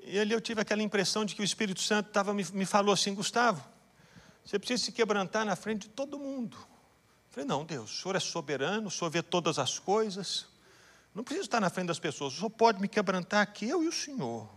E 0.04 0.20
ali 0.20 0.32
eu 0.32 0.40
tive 0.40 0.60
aquela 0.60 0.84
impressão 0.84 1.24
de 1.24 1.34
que 1.34 1.40
o 1.40 1.44
Espírito 1.44 1.80
Santo 1.80 2.10
tava, 2.10 2.32
me, 2.32 2.46
me 2.52 2.64
falou 2.64 2.94
assim, 2.94 3.12
Gustavo, 3.12 3.60
você 4.44 4.56
precisa 4.56 4.84
se 4.84 4.92
quebrantar 4.92 5.44
na 5.44 5.56
frente 5.56 5.82
de 5.82 5.88
todo 5.88 6.16
mundo. 6.16 6.56
Eu 6.56 7.32
falei, 7.32 7.48
não, 7.48 7.64
Deus, 7.64 7.90
o 7.90 8.02
Senhor 8.02 8.14
é 8.14 8.20
soberano, 8.20 8.86
o 8.86 8.90
Senhor 8.90 9.10
vê 9.10 9.20
todas 9.20 9.58
as 9.58 9.80
coisas. 9.80 10.46
Não 11.12 11.24
preciso 11.24 11.46
estar 11.46 11.60
na 11.60 11.70
frente 11.70 11.88
das 11.88 11.98
pessoas, 11.98 12.34
só 12.34 12.48
pode 12.48 12.80
me 12.80 12.86
quebrantar 12.86 13.42
aqui, 13.42 13.68
eu 13.68 13.82
e 13.82 13.88
o 13.88 13.92
Senhor. 13.92 14.48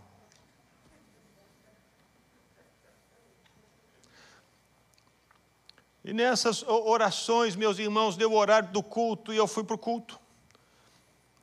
E 6.08 6.12
nessas 6.14 6.62
orações, 6.62 7.54
meus 7.54 7.78
irmãos, 7.78 8.16
deu 8.16 8.32
o 8.32 8.34
horário 8.34 8.70
do 8.70 8.82
culto 8.82 9.30
e 9.30 9.36
eu 9.36 9.46
fui 9.46 9.62
para 9.62 9.74
o 9.74 9.78
culto. 9.78 10.18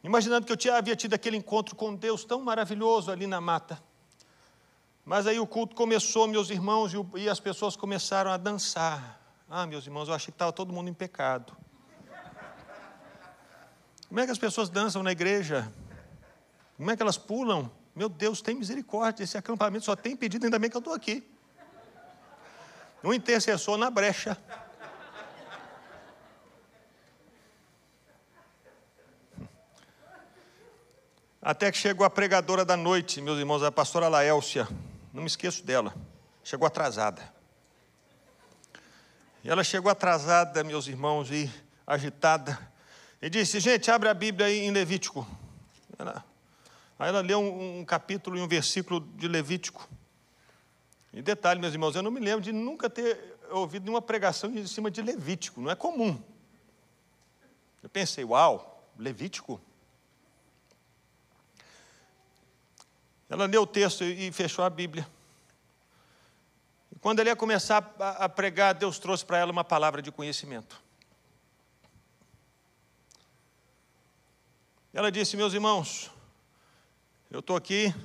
Imaginando 0.04 0.44
que 0.44 0.52
eu 0.52 0.58
tinha, 0.58 0.76
havia 0.76 0.96
tido 0.96 1.14
aquele 1.14 1.38
encontro 1.38 1.76
com 1.76 1.94
Deus 1.94 2.26
tão 2.26 2.42
maravilhoso 2.42 3.12
ali 3.12 3.28
na 3.28 3.40
mata. 3.40 3.80
Mas 5.06 5.28
aí 5.28 5.40
o 5.40 5.46
culto 5.46 5.76
começou, 5.76 6.28
meus 6.28 6.50
irmãos, 6.50 6.92
e, 6.92 6.98
o, 6.98 7.08
e 7.14 7.30
as 7.30 7.40
pessoas 7.40 7.76
começaram 7.76 8.32
a 8.32 8.38
dançar. 8.38 9.22
Ah, 9.48 9.68
meus 9.68 9.86
irmãos, 9.86 10.08
eu 10.08 10.16
achei 10.16 10.32
que 10.32 10.36
estava 10.36 10.52
todo 10.52 10.74
mundo 10.74 10.90
em 10.90 10.96
pecado. 10.96 11.56
Como 14.08 14.20
é 14.20 14.26
que 14.26 14.32
as 14.32 14.40
pessoas 14.40 14.68
dançam 14.68 15.04
na 15.04 15.12
igreja? 15.12 15.72
Como 16.76 16.90
é 16.90 16.96
que 16.96 17.04
elas 17.04 17.20
pulam? 17.20 17.70
Meu 17.96 18.10
Deus, 18.10 18.42
tem 18.42 18.56
misericórdia. 18.56 19.24
Esse 19.24 19.38
acampamento 19.38 19.86
só 19.86 19.96
tem 19.96 20.16
pedido, 20.16 20.46
ainda 20.46 20.58
bem 20.58 20.72
que 20.72 20.76
eu 20.76 20.80
estou 20.80 20.96
aqui. 20.96 21.35
Um 23.06 23.14
intercessor 23.14 23.78
na 23.78 23.92
brecha. 23.92 24.36
Até 31.40 31.72
que 31.72 31.78
chegou 31.78 32.04
a 32.04 32.10
pregadora 32.10 32.66
da 32.66 32.76
noite, 32.76 33.22
meus 33.22 33.38
irmãos, 33.38 33.62
a 33.62 33.72
pastora 33.72 34.08
Laélcia. 34.08 34.68
Não 35.14 35.22
me 35.22 35.28
esqueço 35.28 35.64
dela. 35.64 35.94
Chegou 36.44 36.66
atrasada. 36.66 37.22
E 39.44 39.50
ela 39.52 39.64
chegou 39.64 39.92
atrasada, 39.92 40.64
meus 40.64 40.88
irmãos, 40.88 41.30
e 41.30 41.48
agitada. 41.86 42.58
E 43.22 43.30
disse: 43.30 43.60
Gente, 43.60 43.92
abre 43.92 44.10
a 44.10 44.16
Bíblia 44.16 44.48
aí 44.48 44.62
em 44.62 44.72
Levítico. 44.72 45.28
Ela, 46.00 46.26
aí 46.98 47.10
ela 47.10 47.22
leu 47.22 47.40
um, 47.40 47.82
um 47.82 47.86
capítulo 47.86 48.36
e 48.36 48.42
um 48.42 48.48
versículo 48.48 49.00
de 49.00 49.28
Levítico. 49.28 49.88
E 51.16 51.22
detalhe, 51.22 51.62
meus 51.62 51.72
irmãos, 51.72 51.96
eu 51.96 52.04
não 52.04 52.12
me 52.12 52.20
lembro 52.20 52.42
de 52.42 52.52
nunca 52.52 52.90
ter 52.90 53.38
ouvido 53.50 53.84
nenhuma 53.84 54.02
pregação 54.02 54.54
em 54.54 54.68
cima 54.68 54.92
de 54.92 55.02
Levítico, 55.02 55.62
não 55.62 55.72
é 55.72 55.76
comum. 55.76 56.22
Eu 57.82 57.88
pensei, 57.88 58.26
uau, 58.26 58.86
Levítico? 59.00 59.62
Ela 63.30 63.46
leu 63.46 63.62
o 63.62 63.68
texto 63.68 64.04
e 64.04 64.30
fechou 64.34 64.66
a 64.66 64.70
Bíblia. 64.70 65.08
E 66.92 67.00
quando 67.00 67.22
ela 67.22 67.30
ia 67.30 67.36
começar 67.36 67.96
a 67.98 68.28
pregar, 68.28 68.74
Deus 68.74 69.00
trouxe 69.00 69.26
para 69.26 69.38
ela 69.38 69.54
uma 69.54 69.64
palavra 69.64 70.02
de 70.02 70.12
conhecimento. 70.12 70.84
Ela 74.94 75.10
disse: 75.10 75.38
Meus 75.38 75.54
irmãos, 75.54 76.12
eu 77.32 77.40
estou 77.40 77.56
aqui 77.56 77.96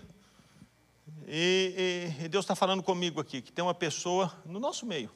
e, 1.33 2.13
e, 2.25 2.29
Deus 2.29 2.45
está 2.45 2.57
falando 2.57 2.83
comigo 2.83 3.21
aqui, 3.21 3.41
que 3.41 3.53
tem 3.53 3.65
uma 3.65 3.75
pessoa 3.75 4.37
no 4.45 4.59
nosso 4.59 4.85
meio 4.85 5.11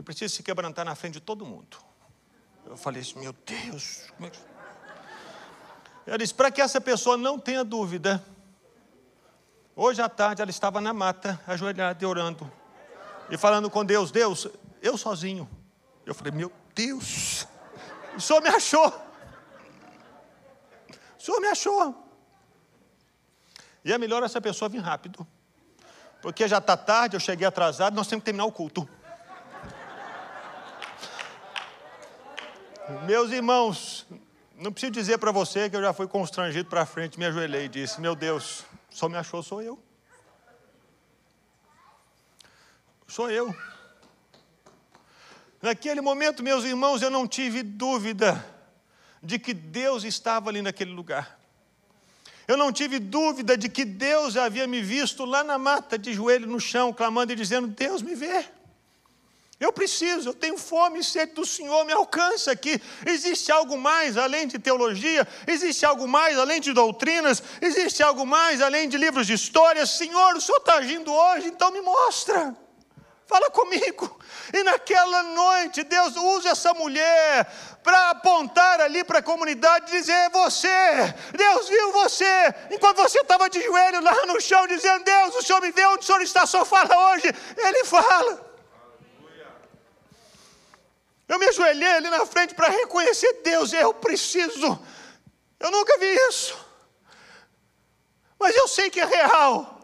que 0.00 0.02
precisa 0.02 0.34
se 0.34 0.42
quebrantar 0.42 0.84
na 0.84 0.94
frente 0.94 1.14
de 1.14 1.20
todo 1.20 1.44
mundo. 1.44 1.76
Eu 2.64 2.76
falei 2.76 3.02
assim: 3.02 3.18
Meu 3.18 3.34
Deus, 3.44 4.04
como 4.16 4.26
é 4.26 4.30
que. 4.30 4.38
Ela 6.06 6.16
disse: 6.16 6.34
para 6.34 6.50
que 6.50 6.60
essa 6.60 6.80
pessoa 6.80 7.16
não 7.16 7.38
tenha 7.38 7.62
dúvida, 7.62 8.24
hoje 9.76 10.00
à 10.00 10.08
tarde 10.08 10.40
ela 10.40 10.50
estava 10.50 10.80
na 10.80 10.94
mata, 10.94 11.38
ajoelhada 11.46 12.02
e 12.02 12.06
orando, 12.06 12.50
e 13.30 13.36
falando 13.36 13.68
com 13.68 13.84
Deus: 13.84 14.10
Deus, 14.10 14.48
eu 14.80 14.96
sozinho. 14.96 15.48
Eu 16.06 16.14
falei: 16.14 16.32
Meu 16.32 16.50
Deus, 16.74 17.46
o 18.16 18.20
senhor 18.20 18.40
me 18.40 18.48
achou. 18.48 18.88
O 21.18 21.22
senhor 21.22 21.40
me 21.40 21.48
achou. 21.48 21.99
E 23.84 23.92
é 23.92 23.98
melhor 23.98 24.22
essa 24.22 24.40
pessoa 24.40 24.68
vir 24.68 24.80
rápido, 24.80 25.26
porque 26.20 26.46
já 26.46 26.58
está 26.58 26.76
tarde, 26.76 27.16
eu 27.16 27.20
cheguei 27.20 27.46
atrasado, 27.46 27.94
nós 27.94 28.06
temos 28.06 28.22
que 28.22 28.26
terminar 28.26 28.44
o 28.44 28.52
culto. 28.52 28.88
Meus 33.06 33.30
irmãos, 33.30 34.06
não 34.56 34.70
preciso 34.72 34.92
dizer 34.92 35.18
para 35.18 35.32
você 35.32 35.70
que 35.70 35.76
eu 35.76 35.80
já 35.80 35.92
fui 35.92 36.06
constrangido 36.06 36.68
para 36.68 36.84
frente, 36.84 37.18
me 37.18 37.24
ajoelhei 37.24 37.64
e 37.64 37.68
disse: 37.68 38.00
Meu 38.00 38.14
Deus, 38.14 38.64
só 38.90 39.08
me 39.08 39.16
achou, 39.16 39.42
sou 39.42 39.62
eu. 39.62 39.82
Sou 43.06 43.30
eu. 43.30 43.54
Naquele 45.62 46.00
momento, 46.00 46.42
meus 46.42 46.64
irmãos, 46.64 47.00
eu 47.00 47.10
não 47.10 47.26
tive 47.26 47.62
dúvida 47.62 48.44
de 49.22 49.38
que 49.38 49.54
Deus 49.54 50.04
estava 50.04 50.50
ali 50.50 50.60
naquele 50.60 50.92
lugar. 50.92 51.39
Eu 52.48 52.56
não 52.56 52.72
tive 52.72 52.98
dúvida 52.98 53.56
de 53.56 53.68
que 53.68 53.84
Deus 53.84 54.36
havia 54.36 54.66
me 54.66 54.80
visto 54.80 55.24
lá 55.24 55.44
na 55.44 55.58
mata, 55.58 55.98
de 55.98 56.12
joelho 56.12 56.46
no 56.46 56.60
chão, 56.60 56.92
clamando 56.92 57.32
e 57.32 57.36
dizendo: 57.36 57.68
Deus 57.68 58.02
me 58.02 58.14
vê. 58.14 58.44
Eu 59.60 59.70
preciso, 59.74 60.30
eu 60.30 60.34
tenho 60.34 60.56
fome 60.56 61.00
e 61.00 61.04
sede 61.04 61.34
do 61.34 61.44
Senhor, 61.44 61.84
me 61.84 61.92
alcança 61.92 62.50
aqui. 62.50 62.80
Existe 63.04 63.52
algo 63.52 63.76
mais 63.76 64.16
além 64.16 64.46
de 64.46 64.58
teologia? 64.58 65.28
Existe 65.46 65.84
algo 65.84 66.08
mais 66.08 66.38
além 66.38 66.62
de 66.62 66.72
doutrinas? 66.72 67.42
Existe 67.60 68.02
algo 68.02 68.24
mais 68.24 68.62
além 68.62 68.88
de 68.88 68.96
livros 68.96 69.26
de 69.26 69.34
história? 69.34 69.84
Senhor, 69.84 70.34
o 70.34 70.40
Senhor 70.40 70.56
está 70.58 70.76
agindo 70.76 71.12
hoje, 71.12 71.48
então 71.48 71.70
me 71.70 71.82
mostra. 71.82 72.56
Fala 73.30 73.48
comigo. 73.52 74.20
E 74.52 74.64
naquela 74.64 75.22
noite, 75.22 75.84
Deus 75.84 76.16
usa 76.16 76.48
essa 76.48 76.74
mulher 76.74 77.46
para 77.80 78.10
apontar 78.10 78.80
ali 78.80 79.04
para 79.04 79.20
a 79.20 79.22
comunidade 79.22 79.88
e 79.88 80.00
dizer: 80.00 80.12
é 80.12 80.30
você, 80.30 81.14
Deus 81.32 81.68
viu 81.68 81.92
você, 81.92 82.54
enquanto 82.72 82.96
você 82.96 83.20
estava 83.20 83.48
de 83.48 83.62
joelho 83.62 84.02
lá 84.02 84.26
no 84.26 84.40
chão, 84.40 84.66
dizendo: 84.66 85.04
Deus, 85.04 85.36
o 85.36 85.42
Senhor 85.42 85.62
me 85.62 85.70
vê 85.70 85.86
onde 85.86 86.00
o 86.00 86.02
Senhor 86.02 86.20
está, 86.22 86.44
só 86.44 86.64
fala 86.64 87.12
hoje. 87.12 87.32
Ele 87.56 87.84
fala. 87.84 88.50
Eu 91.28 91.38
me 91.38 91.46
ajoelhei 91.46 91.92
ali 91.92 92.10
na 92.10 92.26
frente 92.26 92.52
para 92.52 92.68
reconhecer 92.68 93.42
Deus, 93.44 93.72
eu 93.72 93.94
preciso. 93.94 94.76
Eu 95.60 95.70
nunca 95.70 95.96
vi 96.00 96.12
isso. 96.28 96.58
Mas 98.40 98.56
eu 98.56 98.66
sei 98.66 98.90
que 98.90 99.00
é 99.00 99.04
real. 99.04 99.78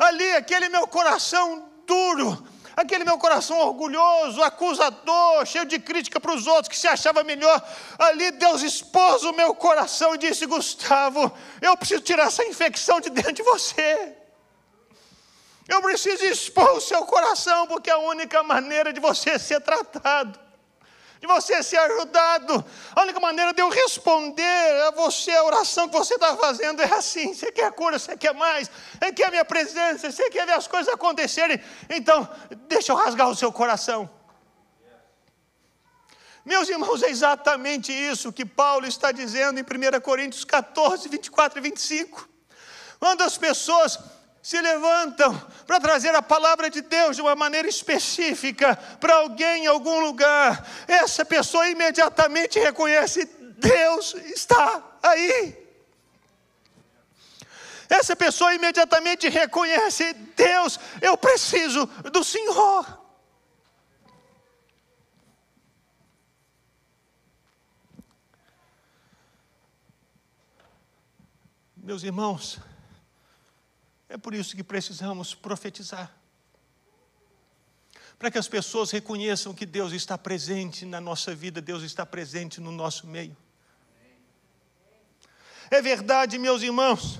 Ali, 0.00 0.32
aquele 0.32 0.68
meu 0.68 0.88
coração 0.88 1.73
duro, 1.86 2.46
aquele 2.76 3.04
meu 3.04 3.18
coração 3.18 3.58
orgulhoso, 3.58 4.42
acusador, 4.42 5.44
cheio 5.46 5.64
de 5.64 5.78
crítica 5.78 6.18
para 6.18 6.34
os 6.34 6.46
outros, 6.46 6.68
que 6.68 6.76
se 6.76 6.88
achava 6.88 7.22
melhor. 7.24 7.62
Ali 7.98 8.30
Deus 8.32 8.62
expôs 8.62 9.22
o 9.24 9.32
meu 9.32 9.54
coração 9.54 10.14
e 10.14 10.18
disse: 10.18 10.46
Gustavo, 10.46 11.32
eu 11.60 11.76
preciso 11.76 12.02
tirar 12.02 12.26
essa 12.26 12.44
infecção 12.44 13.00
de 13.00 13.10
dentro 13.10 13.32
de 13.32 13.42
você. 13.42 14.16
Eu 15.66 15.80
preciso 15.80 16.24
expor 16.24 16.76
o 16.76 16.80
seu 16.80 17.04
coração, 17.06 17.66
porque 17.66 17.88
é 17.88 17.94
a 17.94 17.98
única 17.98 18.42
maneira 18.42 18.92
de 18.92 19.00
você 19.00 19.38
ser 19.38 19.60
tratado, 19.60 20.38
de 21.24 21.26
você 21.26 21.62
ser 21.62 21.78
ajudado, 21.78 22.62
a 22.94 23.00
única 23.00 23.18
maneira 23.18 23.54
de 23.54 23.62
eu 23.62 23.70
responder 23.70 24.82
a 24.88 24.90
você, 24.90 25.30
a 25.30 25.44
oração 25.44 25.88
que 25.88 25.96
você 25.96 26.14
está 26.14 26.36
fazendo 26.36 26.82
é 26.82 26.92
assim: 26.92 27.32
você 27.32 27.50
quer 27.50 27.72
cura, 27.72 27.98
você 27.98 28.14
quer 28.14 28.34
mais, 28.34 28.70
você 29.00 29.10
quer 29.10 29.28
a 29.28 29.30
minha 29.30 29.44
presença, 29.44 30.12
você 30.12 30.28
quer 30.28 30.44
ver 30.44 30.52
as 30.52 30.66
coisas 30.66 30.92
acontecerem, 30.92 31.58
então 31.88 32.28
deixa 32.68 32.92
eu 32.92 32.96
rasgar 32.96 33.30
o 33.30 33.34
seu 33.34 33.50
coração. 33.50 34.08
Meus 36.44 36.68
irmãos, 36.68 37.02
é 37.02 37.08
exatamente 37.08 37.90
isso 37.90 38.30
que 38.30 38.44
Paulo 38.44 38.86
está 38.86 39.10
dizendo 39.10 39.58
em 39.58 39.62
1 39.62 40.00
Coríntios 40.02 40.44
14, 40.44 41.08
24 41.08 41.58
e 41.58 41.62
25. 41.62 42.28
Quando 43.00 43.22
as 43.22 43.38
pessoas 43.38 43.98
se 44.44 44.60
levantam 44.60 45.34
para 45.66 45.80
trazer 45.80 46.14
a 46.14 46.20
palavra 46.20 46.68
de 46.68 46.82
Deus 46.82 47.16
de 47.16 47.22
uma 47.22 47.34
maneira 47.34 47.66
específica 47.66 48.76
para 49.00 49.14
alguém 49.14 49.64
em 49.64 49.66
algum 49.66 50.00
lugar, 50.00 50.68
essa 50.86 51.24
pessoa 51.24 51.66
imediatamente 51.70 52.58
reconhece: 52.58 53.24
Deus 53.56 54.12
está 54.12 54.98
aí. 55.02 55.56
Essa 57.88 58.14
pessoa 58.14 58.54
imediatamente 58.54 59.30
reconhece: 59.30 60.12
Deus, 60.12 60.78
eu 61.00 61.16
preciso 61.16 61.86
do 62.12 62.22
Senhor. 62.22 63.02
Meus 71.74 72.02
irmãos, 72.02 72.60
é 74.14 74.16
por 74.16 74.32
isso 74.32 74.54
que 74.54 74.62
precisamos 74.62 75.34
profetizar. 75.34 76.08
Para 78.16 78.30
que 78.30 78.38
as 78.38 78.46
pessoas 78.46 78.92
reconheçam 78.92 79.52
que 79.52 79.66
Deus 79.66 79.92
está 79.92 80.16
presente 80.16 80.86
na 80.86 81.00
nossa 81.00 81.34
vida, 81.34 81.60
Deus 81.60 81.82
está 81.82 82.06
presente 82.06 82.60
no 82.60 82.70
nosso 82.70 83.08
meio. 83.08 83.36
É 85.68 85.82
verdade, 85.82 86.38
meus 86.38 86.62
irmãos, 86.62 87.18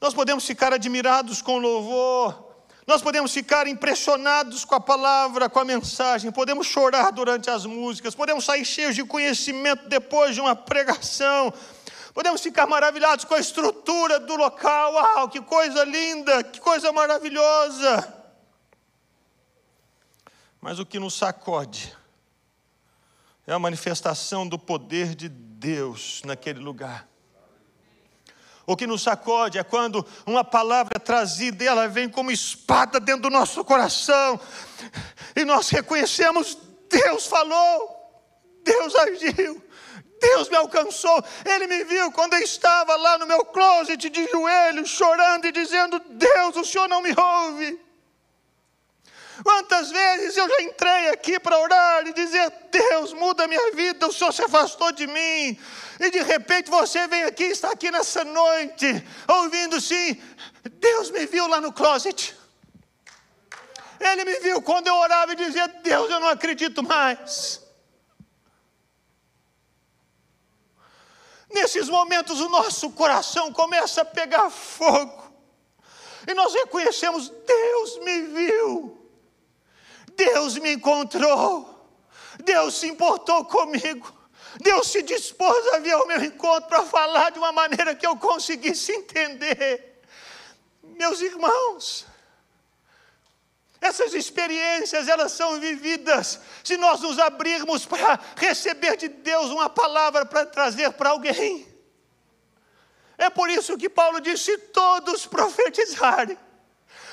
nós 0.00 0.14
podemos 0.14 0.46
ficar 0.46 0.72
admirados 0.72 1.42
com 1.42 1.58
louvor, 1.58 2.54
Nós 2.86 3.00
podemos 3.00 3.32
ficar 3.32 3.66
impressionados 3.66 4.62
com 4.64 4.74
a 4.74 4.80
palavra, 4.80 5.48
com 5.48 5.58
a 5.58 5.64
mensagem, 5.64 6.30
podemos 6.30 6.66
chorar 6.66 7.10
durante 7.12 7.48
as 7.48 7.64
músicas, 7.64 8.14
podemos 8.14 8.44
sair 8.44 8.64
cheios 8.64 8.94
de 8.94 9.02
conhecimento 9.04 9.88
depois 9.88 10.34
de 10.34 10.40
uma 10.42 10.54
pregação, 10.54 11.52
podemos 12.14 12.40
ficar 12.40 12.66
maravilhados 12.66 13.24
com 13.24 13.34
a 13.34 13.40
estrutura 13.40 14.20
do 14.20 14.36
local. 14.36 14.94
Uau, 14.94 15.28
que 15.28 15.42
coisa 15.42 15.84
linda, 15.84 16.44
que 16.44 16.60
coisa 16.60 16.92
maravilhosa! 16.92 18.22
Mas 20.60 20.78
o 20.78 20.86
que 20.86 20.98
nos 20.98 21.14
sacode 21.14 21.94
é 23.46 23.52
a 23.52 23.58
manifestação 23.58 24.48
do 24.48 24.58
poder 24.58 25.14
de 25.14 25.28
Deus 25.28 26.22
naquele 26.24 26.60
lugar. 26.60 27.06
O 28.66 28.74
que 28.76 28.86
nos 28.86 29.02
sacode 29.02 29.58
é 29.58 29.64
quando 29.64 30.06
uma 30.24 30.42
palavra 30.42 30.98
trazida 30.98 31.64
ela 31.64 31.86
vem 31.86 32.08
como 32.08 32.30
espada 32.30 32.98
dentro 32.98 33.22
do 33.22 33.30
nosso 33.30 33.62
coração, 33.62 34.40
e 35.36 35.44
nós 35.44 35.68
reconhecemos: 35.68 36.56
Deus 36.88 37.26
falou, 37.26 38.03
Deus 38.64 38.94
agiu, 38.96 39.62
Deus 40.20 40.48
me 40.48 40.56
alcançou, 40.56 41.22
Ele 41.44 41.66
me 41.66 41.84
viu 41.84 42.10
quando 42.10 42.34
eu 42.34 42.40
estava 42.40 42.96
lá 42.96 43.18
no 43.18 43.26
meu 43.26 43.44
closet 43.44 44.08
de 44.08 44.26
joelhos, 44.28 44.88
chorando 44.88 45.46
e 45.46 45.52
dizendo: 45.52 46.00
Deus, 46.08 46.56
o 46.56 46.64
Senhor 46.64 46.88
não 46.88 47.02
me 47.02 47.14
ouve. 47.16 47.84
Quantas 49.42 49.90
vezes 49.90 50.36
eu 50.36 50.48
já 50.48 50.62
entrei 50.62 51.08
aqui 51.08 51.40
para 51.40 51.58
orar 51.58 52.06
e 52.06 52.12
dizer: 52.12 52.52
Deus, 52.70 53.12
muda 53.12 53.48
minha 53.48 53.72
vida, 53.72 54.06
o 54.06 54.12
Senhor 54.12 54.32
se 54.32 54.42
afastou 54.42 54.92
de 54.92 55.06
mim. 55.06 55.58
E 56.00 56.10
de 56.10 56.22
repente 56.22 56.70
você 56.70 57.06
vem 57.08 57.24
aqui, 57.24 57.44
está 57.44 57.70
aqui 57.70 57.90
nessa 57.90 58.24
noite, 58.24 59.04
ouvindo 59.28 59.80
sim: 59.80 60.20
Deus 60.62 61.10
me 61.10 61.26
viu 61.26 61.46
lá 61.48 61.60
no 61.60 61.72
closet. 61.72 62.34
Ele 64.00 64.24
me 64.24 64.38
viu 64.40 64.62
quando 64.62 64.86
eu 64.86 64.94
orava 64.94 65.32
e 65.32 65.36
dizia: 65.36 65.66
Deus, 65.68 66.10
eu 66.10 66.20
não 66.20 66.28
acredito 66.28 66.82
mais. 66.82 67.63
Nesses 71.54 71.88
momentos 71.88 72.40
o 72.40 72.48
nosso 72.48 72.90
coração 72.90 73.52
começa 73.52 74.02
a 74.02 74.04
pegar 74.04 74.50
fogo. 74.50 75.32
E 76.26 76.34
nós 76.34 76.52
reconhecemos: 76.52 77.28
Deus 77.28 77.98
me 78.00 78.22
viu. 78.22 79.04
Deus 80.16 80.56
me 80.58 80.74
encontrou, 80.74 81.88
Deus 82.44 82.74
se 82.74 82.86
importou 82.86 83.44
comigo, 83.46 84.12
Deus 84.60 84.86
se 84.88 85.02
dispôs 85.02 85.66
a 85.74 85.78
vir 85.78 85.92
ao 85.92 86.06
meu 86.06 86.22
encontro 86.22 86.68
para 86.68 86.84
falar 86.84 87.30
de 87.30 87.38
uma 87.38 87.52
maneira 87.52 87.94
que 87.94 88.06
eu 88.06 88.16
conseguisse 88.16 88.92
entender. 88.92 90.00
Meus 90.82 91.20
irmãos, 91.20 92.06
essas 93.84 94.14
experiências, 94.14 95.08
elas 95.08 95.32
são 95.32 95.60
vividas 95.60 96.40
se 96.64 96.78
nós 96.78 97.02
nos 97.02 97.18
abrirmos 97.18 97.84
para 97.84 98.18
receber 98.34 98.96
de 98.96 99.08
Deus 99.08 99.50
uma 99.50 99.68
palavra 99.68 100.24
para 100.24 100.46
trazer 100.46 100.90
para 100.92 101.10
alguém. 101.10 101.68
É 103.18 103.28
por 103.28 103.50
isso 103.50 103.76
que 103.76 103.90
Paulo 103.90 104.20
disse: 104.20 104.56
todos 104.56 105.26
profetizarem. 105.26 106.38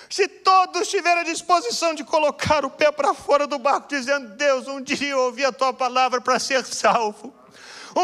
Se 0.10 0.30
todos 0.30 0.88
tiverem 0.88 1.22
a 1.22 1.26
disposição 1.26 1.94
de 1.94 2.06
colocar 2.06 2.64
o 2.64 2.70
pé 2.70 2.90
para 2.90 3.14
fora 3.14 3.46
do 3.46 3.60
barco, 3.60 3.90
dizendo: 3.90 4.30
Deus, 4.36 4.66
um 4.66 4.82
dia 4.82 5.10
eu 5.10 5.20
ouvi 5.20 5.44
a 5.44 5.52
tua 5.52 5.74
palavra 5.74 6.22
para 6.22 6.40
ser 6.40 6.66
salvo. 6.66 7.36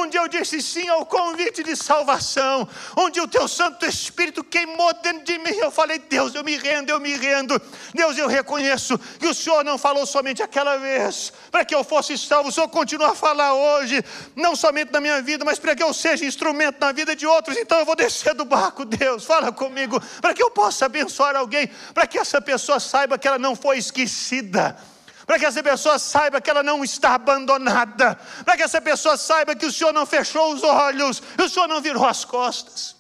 Dia 0.09 0.21
eu 0.21 0.27
disse 0.27 0.61
sim 0.61 0.87
ao 0.87 1.05
convite 1.05 1.63
de 1.63 1.75
salvação. 1.75 2.67
Dia 3.11 3.23
o 3.23 3.27
teu 3.27 3.47
Santo 3.47 3.85
Espírito 3.85 4.43
queimou 4.43 4.93
dentro 5.01 5.23
de 5.23 5.37
mim. 5.37 5.57
Eu 5.57 5.69
falei, 5.69 5.99
Deus, 5.99 6.33
eu 6.33 6.43
me 6.43 6.55
rendo, 6.57 6.89
eu 6.89 6.99
me 6.99 7.13
rendo. 7.15 7.61
Deus, 7.93 8.17
eu 8.17 8.27
reconheço 8.27 8.97
que 9.19 9.27
o 9.27 9.33
Senhor 9.33 9.63
não 9.63 9.77
falou 9.77 10.05
somente 10.05 10.41
aquela 10.41 10.77
vez 10.77 11.33
para 11.51 11.65
que 11.65 11.75
eu 11.75 11.83
fosse 11.83 12.17
salvo. 12.17 12.49
O 12.49 12.51
Senhor 12.51 12.67
continua 12.69 13.11
a 13.11 13.15
falar 13.15 13.53
hoje, 13.53 14.03
não 14.35 14.55
somente 14.55 14.91
na 14.91 15.01
minha 15.01 15.21
vida, 15.21 15.43
mas 15.43 15.59
para 15.59 15.75
que 15.75 15.83
eu 15.83 15.93
seja 15.93 16.25
instrumento 16.25 16.79
na 16.79 16.91
vida 16.91 17.15
de 17.15 17.27
outros. 17.27 17.57
Então 17.57 17.79
eu 17.79 17.85
vou 17.85 17.95
descer 17.95 18.33
do 18.33 18.45
barco, 18.45 18.85
Deus, 18.85 19.25
fala 19.25 19.51
comigo, 19.51 20.01
para 20.21 20.33
que 20.33 20.41
eu 20.41 20.51
possa 20.51 20.85
abençoar 20.85 21.35
alguém, 21.35 21.69
para 21.93 22.07
que 22.07 22.17
essa 22.17 22.41
pessoa 22.41 22.79
saiba 22.79 23.17
que 23.17 23.27
ela 23.27 23.39
não 23.39 23.55
foi 23.55 23.77
esquecida 23.77 24.77
para 25.27 25.37
que 25.37 25.45
essa 25.45 25.61
pessoa 25.61 25.99
saiba 25.99 26.39
que 26.39 26.49
ela 26.49 26.63
não 26.63 26.85
está 26.85 27.15
abandonada, 27.15 28.15
para 28.45 28.55
que 28.55 28.63
essa 28.63 28.81
pessoa 28.81 29.17
saiba 29.17 29.57
que 29.57 29.65
o 29.65 29.71
Senhor 29.71 29.91
não 29.91 30.05
fechou 30.05 30.53
os 30.53 30.63
olhos, 30.63 31.21
o 31.37 31.49
Senhor 31.49 31.67
não 31.67 31.81
virou 31.81 32.05
as 32.05 32.23
costas. 32.23 32.95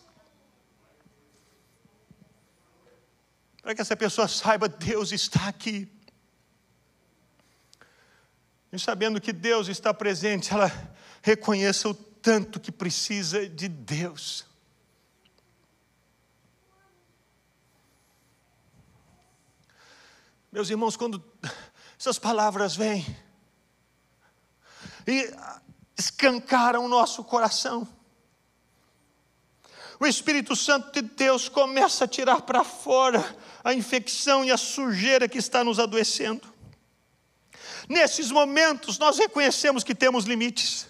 Para 3.61 3.73
que 3.73 3.81
essa 3.81 3.95
pessoa 3.95 4.27
saiba, 4.27 4.67
Deus 4.67 5.13
está 5.13 5.47
aqui. 5.47 5.89
E 8.73 8.77
sabendo 8.77 9.21
que 9.21 9.31
Deus 9.31 9.69
está 9.69 9.93
presente, 9.93 10.53
ela 10.53 10.69
reconheça 11.21 11.87
o 11.87 11.93
tanto 11.93 12.59
que 12.59 12.73
precisa 12.73 13.47
de 13.47 13.69
Deus. 13.69 14.45
Meus 20.51 20.69
irmãos, 20.69 20.97
quando 20.97 21.23
essas 21.99 22.19
palavras 22.19 22.75
vêm 22.75 23.05
e 25.07 25.33
escancaram 25.97 26.85
o 26.85 26.87
nosso 26.87 27.23
coração. 27.23 27.87
O 29.99 30.05
Espírito 30.05 30.55
Santo 30.55 30.91
de 30.91 31.01
Deus 31.01 31.49
começa 31.49 32.05
a 32.05 32.07
tirar 32.07 32.41
para 32.41 32.63
fora 32.63 33.35
a 33.63 33.73
infecção 33.73 34.45
e 34.45 34.51
a 34.51 34.57
sujeira 34.57 35.27
que 35.27 35.39
está 35.39 35.63
nos 35.63 35.79
adoecendo. 35.79 36.47
Nesses 37.89 38.29
momentos, 38.29 38.99
nós 38.99 39.17
reconhecemos 39.17 39.83
que 39.83 39.95
temos 39.95 40.25
limites. 40.25 40.85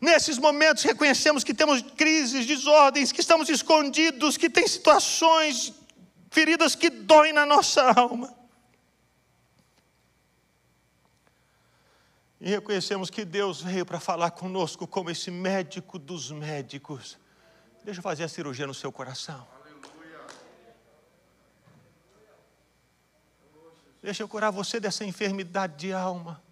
Nesses 0.00 0.36
momentos, 0.36 0.82
reconhecemos 0.82 1.44
que 1.44 1.54
temos 1.54 1.82
crises, 1.96 2.46
desordens, 2.46 3.12
que 3.12 3.20
estamos 3.20 3.48
escondidos, 3.48 4.36
que 4.36 4.50
tem 4.50 4.66
situações, 4.66 5.72
feridas 6.30 6.74
que 6.74 6.90
doem 6.90 7.32
na 7.32 7.46
nossa 7.46 7.82
alma. 7.92 8.39
E 12.40 12.48
reconhecemos 12.48 13.10
que 13.10 13.24
Deus 13.24 13.60
veio 13.60 13.84
para 13.84 14.00
falar 14.00 14.30
conosco 14.30 14.86
como 14.86 15.10
esse 15.10 15.30
médico 15.30 15.98
dos 15.98 16.30
médicos. 16.30 17.18
Deixa 17.84 17.98
eu 17.98 18.02
fazer 18.02 18.24
a 18.24 18.28
cirurgia 18.28 18.66
no 18.66 18.72
seu 18.72 18.90
coração. 18.90 19.46
Deixa 24.02 24.22
eu 24.22 24.28
curar 24.28 24.50
você 24.50 24.80
dessa 24.80 25.04
enfermidade 25.04 25.76
de 25.76 25.92
alma. 25.92 26.42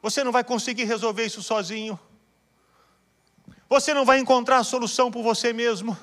Você 0.00 0.22
não 0.22 0.30
vai 0.30 0.44
conseguir 0.44 0.84
resolver 0.84 1.24
isso 1.26 1.42
sozinho. 1.42 1.98
Você 3.68 3.92
não 3.92 4.04
vai 4.04 4.20
encontrar 4.20 4.58
a 4.58 4.64
solução 4.64 5.10
por 5.10 5.24
você 5.24 5.52
mesmo. 5.52 5.98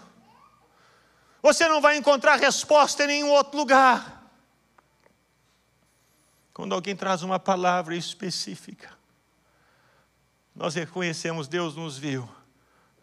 Você 1.42 1.68
não 1.70 1.80
vai 1.80 1.96
encontrar 1.96 2.36
resposta 2.36 3.06
em 3.06 3.08
nenhum 3.08 3.30
outro 3.30 3.58
lugar. 3.58 4.23
Quando 6.54 6.76
alguém 6.76 6.96
traz 6.96 7.24
uma 7.24 7.40
palavra 7.40 7.96
específica, 7.96 8.96
nós 10.56 10.76
reconhecemos 10.76 11.48
Deus 11.48 11.76
nos 11.76 11.98
viu 11.98 12.30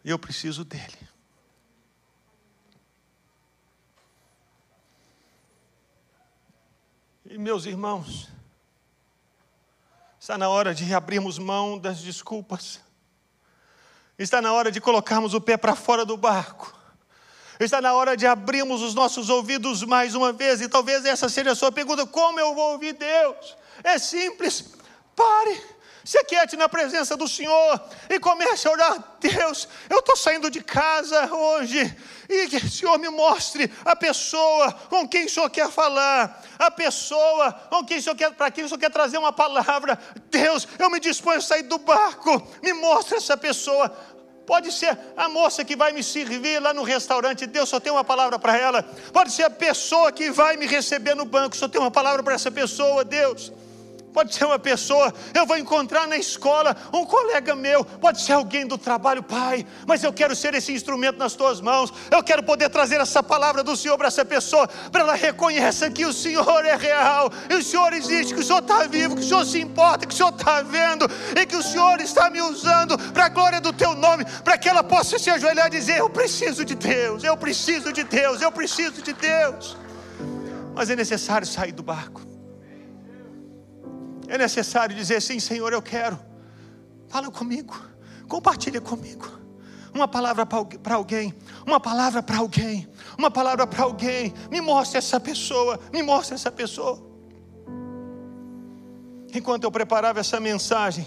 e 0.05 0.09
eu 0.09 0.17
preciso 0.17 0.63
dele. 0.63 1.09
E 7.25 7.37
meus 7.37 7.65
irmãos, 7.65 8.29
está 10.19 10.37
na 10.37 10.49
hora 10.49 10.73
de 10.73 10.93
abrirmos 10.93 11.37
mão 11.37 11.77
das 11.77 12.01
desculpas, 12.01 12.79
está 14.17 14.41
na 14.41 14.53
hora 14.53 14.71
de 14.71 14.79
colocarmos 14.79 15.33
o 15.33 15.41
pé 15.41 15.57
para 15.57 15.75
fora 15.75 16.05
do 16.05 16.15
barco 16.15 16.80
Está 17.63 17.79
na 17.79 17.93
hora 17.93 18.17
de 18.17 18.25
abrirmos 18.25 18.81
os 18.81 18.95
nossos 18.95 19.29
ouvidos 19.29 19.83
mais 19.83 20.15
uma 20.15 20.33
vez, 20.33 20.61
e 20.61 20.67
talvez 20.67 21.05
essa 21.05 21.29
seja 21.29 21.51
a 21.51 21.55
sua 21.55 21.71
pergunta: 21.71 22.07
como 22.07 22.39
eu 22.39 22.55
vou 22.55 22.71
ouvir 22.71 22.93
Deus? 22.93 23.55
É 23.83 23.99
simples, 23.99 24.65
pare, 25.15 25.61
se 26.03 26.17
aquiete 26.17 26.57
na 26.57 26.67
presença 26.67 27.15
do 27.15 27.27
Senhor 27.27 27.79
e 28.09 28.19
comece 28.19 28.67
a 28.67 28.71
orar: 28.71 29.15
Deus, 29.19 29.67
eu 29.91 29.99
estou 29.99 30.17
saindo 30.17 30.49
de 30.49 30.63
casa 30.63 31.31
hoje, 31.31 31.95
e 32.27 32.47
que 32.47 32.57
o 32.57 32.69
Senhor 32.69 32.97
me 32.97 33.09
mostre 33.09 33.71
a 33.85 33.95
pessoa 33.95 34.71
com 34.89 35.07
quem 35.07 35.25
o 35.25 35.29
Senhor 35.29 35.49
quer 35.51 35.69
falar, 35.69 36.43
a 36.57 36.71
pessoa 36.71 37.53
com 37.69 37.85
quem 37.85 37.99
o 37.99 38.01
Senhor 38.01 38.15
quer, 38.15 38.31
para 38.31 38.49
quem 38.49 38.63
o 38.63 38.67
Senhor 38.67 38.79
quer 38.79 38.89
trazer 38.89 39.19
uma 39.19 39.31
palavra. 39.31 39.99
Deus, 40.31 40.67
eu 40.79 40.89
me 40.89 40.99
disponho 40.99 41.37
a 41.37 41.41
sair 41.41 41.63
do 41.63 41.77
barco, 41.77 42.41
me 42.63 42.73
mostre 42.73 43.17
essa 43.17 43.37
pessoa. 43.37 43.95
Pode 44.51 44.69
ser 44.69 44.97
a 45.15 45.29
moça 45.29 45.63
que 45.63 45.77
vai 45.77 45.93
me 45.93 46.03
servir 46.03 46.59
lá 46.59 46.73
no 46.73 46.83
restaurante, 46.83 47.47
Deus 47.47 47.69
só 47.69 47.79
tem 47.79 47.89
uma 47.89 48.03
palavra 48.03 48.37
para 48.37 48.57
ela. 48.57 48.83
Pode 49.13 49.31
ser 49.31 49.43
a 49.43 49.49
pessoa 49.49 50.11
que 50.11 50.29
vai 50.29 50.57
me 50.57 50.67
receber 50.67 51.15
no 51.15 51.23
banco, 51.23 51.55
só 51.55 51.69
tem 51.69 51.79
uma 51.79 51.89
palavra 51.89 52.21
para 52.21 52.33
essa 52.33 52.51
pessoa, 52.51 53.05
Deus. 53.05 53.49
Pode 54.13 54.35
ser 54.35 54.45
uma 54.45 54.59
pessoa, 54.59 55.13
eu 55.33 55.45
vou 55.45 55.57
encontrar 55.57 56.05
na 56.05 56.17
escola 56.17 56.75
um 56.93 57.05
colega 57.05 57.55
meu, 57.55 57.85
pode 57.85 58.21
ser 58.21 58.33
alguém 58.33 58.67
do 58.67 58.77
trabalho, 58.77 59.23
pai, 59.23 59.65
mas 59.87 60.03
eu 60.03 60.11
quero 60.11 60.35
ser 60.35 60.53
esse 60.53 60.73
instrumento 60.73 61.17
nas 61.17 61.33
tuas 61.33 61.61
mãos. 61.61 61.93
Eu 62.09 62.21
quero 62.21 62.43
poder 62.43 62.69
trazer 62.69 62.99
essa 62.99 63.23
palavra 63.23 63.63
do 63.63 63.75
Senhor 63.77 63.97
para 63.97 64.07
essa 64.07 64.25
pessoa, 64.25 64.67
para 64.91 65.01
ela 65.01 65.13
reconheça 65.13 65.89
que 65.89 66.05
o 66.05 66.11
Senhor 66.11 66.65
é 66.65 66.75
real, 66.75 67.31
e 67.49 67.55
o 67.55 67.63
Senhor 67.63 67.93
existe, 67.93 68.33
que 68.33 68.41
o 68.41 68.43
Senhor 68.43 68.59
está 68.59 68.85
vivo, 68.85 69.15
que 69.15 69.21
o 69.21 69.27
Senhor 69.27 69.45
se 69.45 69.59
importa, 69.59 70.05
que 70.05 70.13
o 70.13 70.17
Senhor 70.17 70.33
está 70.33 70.61
vendo, 70.61 71.09
e 71.39 71.45
que 71.45 71.55
o 71.55 71.63
Senhor 71.63 72.01
está 72.01 72.29
me 72.29 72.41
usando 72.41 72.97
para 73.13 73.25
a 73.25 73.29
glória 73.29 73.61
do 73.61 73.71
teu 73.71 73.95
nome, 73.95 74.25
para 74.43 74.57
que 74.57 74.67
ela 74.67 74.83
possa 74.83 75.17
se 75.17 75.29
ajoelhar 75.29 75.67
e 75.67 75.71
dizer: 75.71 75.99
Eu 75.99 76.09
preciso 76.09 76.65
de 76.65 76.75
Deus, 76.75 77.23
eu 77.23 77.37
preciso 77.37 77.93
de 77.93 78.03
Deus, 78.03 78.41
eu 78.41 78.51
preciso 78.51 79.01
de 79.01 79.13
Deus. 79.13 79.77
Mas 80.75 80.89
é 80.89 80.95
necessário 80.95 81.47
sair 81.47 81.71
do 81.71 81.83
barco. 81.83 82.30
É 84.31 84.37
necessário 84.37 84.95
dizer 84.95 85.21
sim, 85.21 85.41
Senhor, 85.41 85.73
eu 85.73 85.81
quero. 85.81 86.17
Fala 87.09 87.29
comigo, 87.29 87.77
compartilha 88.29 88.79
comigo. 88.79 89.29
Uma 89.93 90.07
palavra 90.07 90.45
para 90.45 90.95
alguém, 90.95 91.35
uma 91.67 91.81
palavra 91.81 92.23
para 92.23 92.37
alguém, 92.37 92.87
uma 93.17 93.29
palavra 93.29 93.67
para 93.67 93.83
alguém. 93.83 94.33
Me 94.49 94.61
mostre 94.61 94.99
essa 94.99 95.19
pessoa, 95.19 95.77
me 95.91 96.01
mostre 96.01 96.35
essa 96.35 96.49
pessoa. 96.49 96.97
Enquanto 99.33 99.65
eu 99.65 99.71
preparava 99.71 100.21
essa 100.21 100.39
mensagem, 100.39 101.05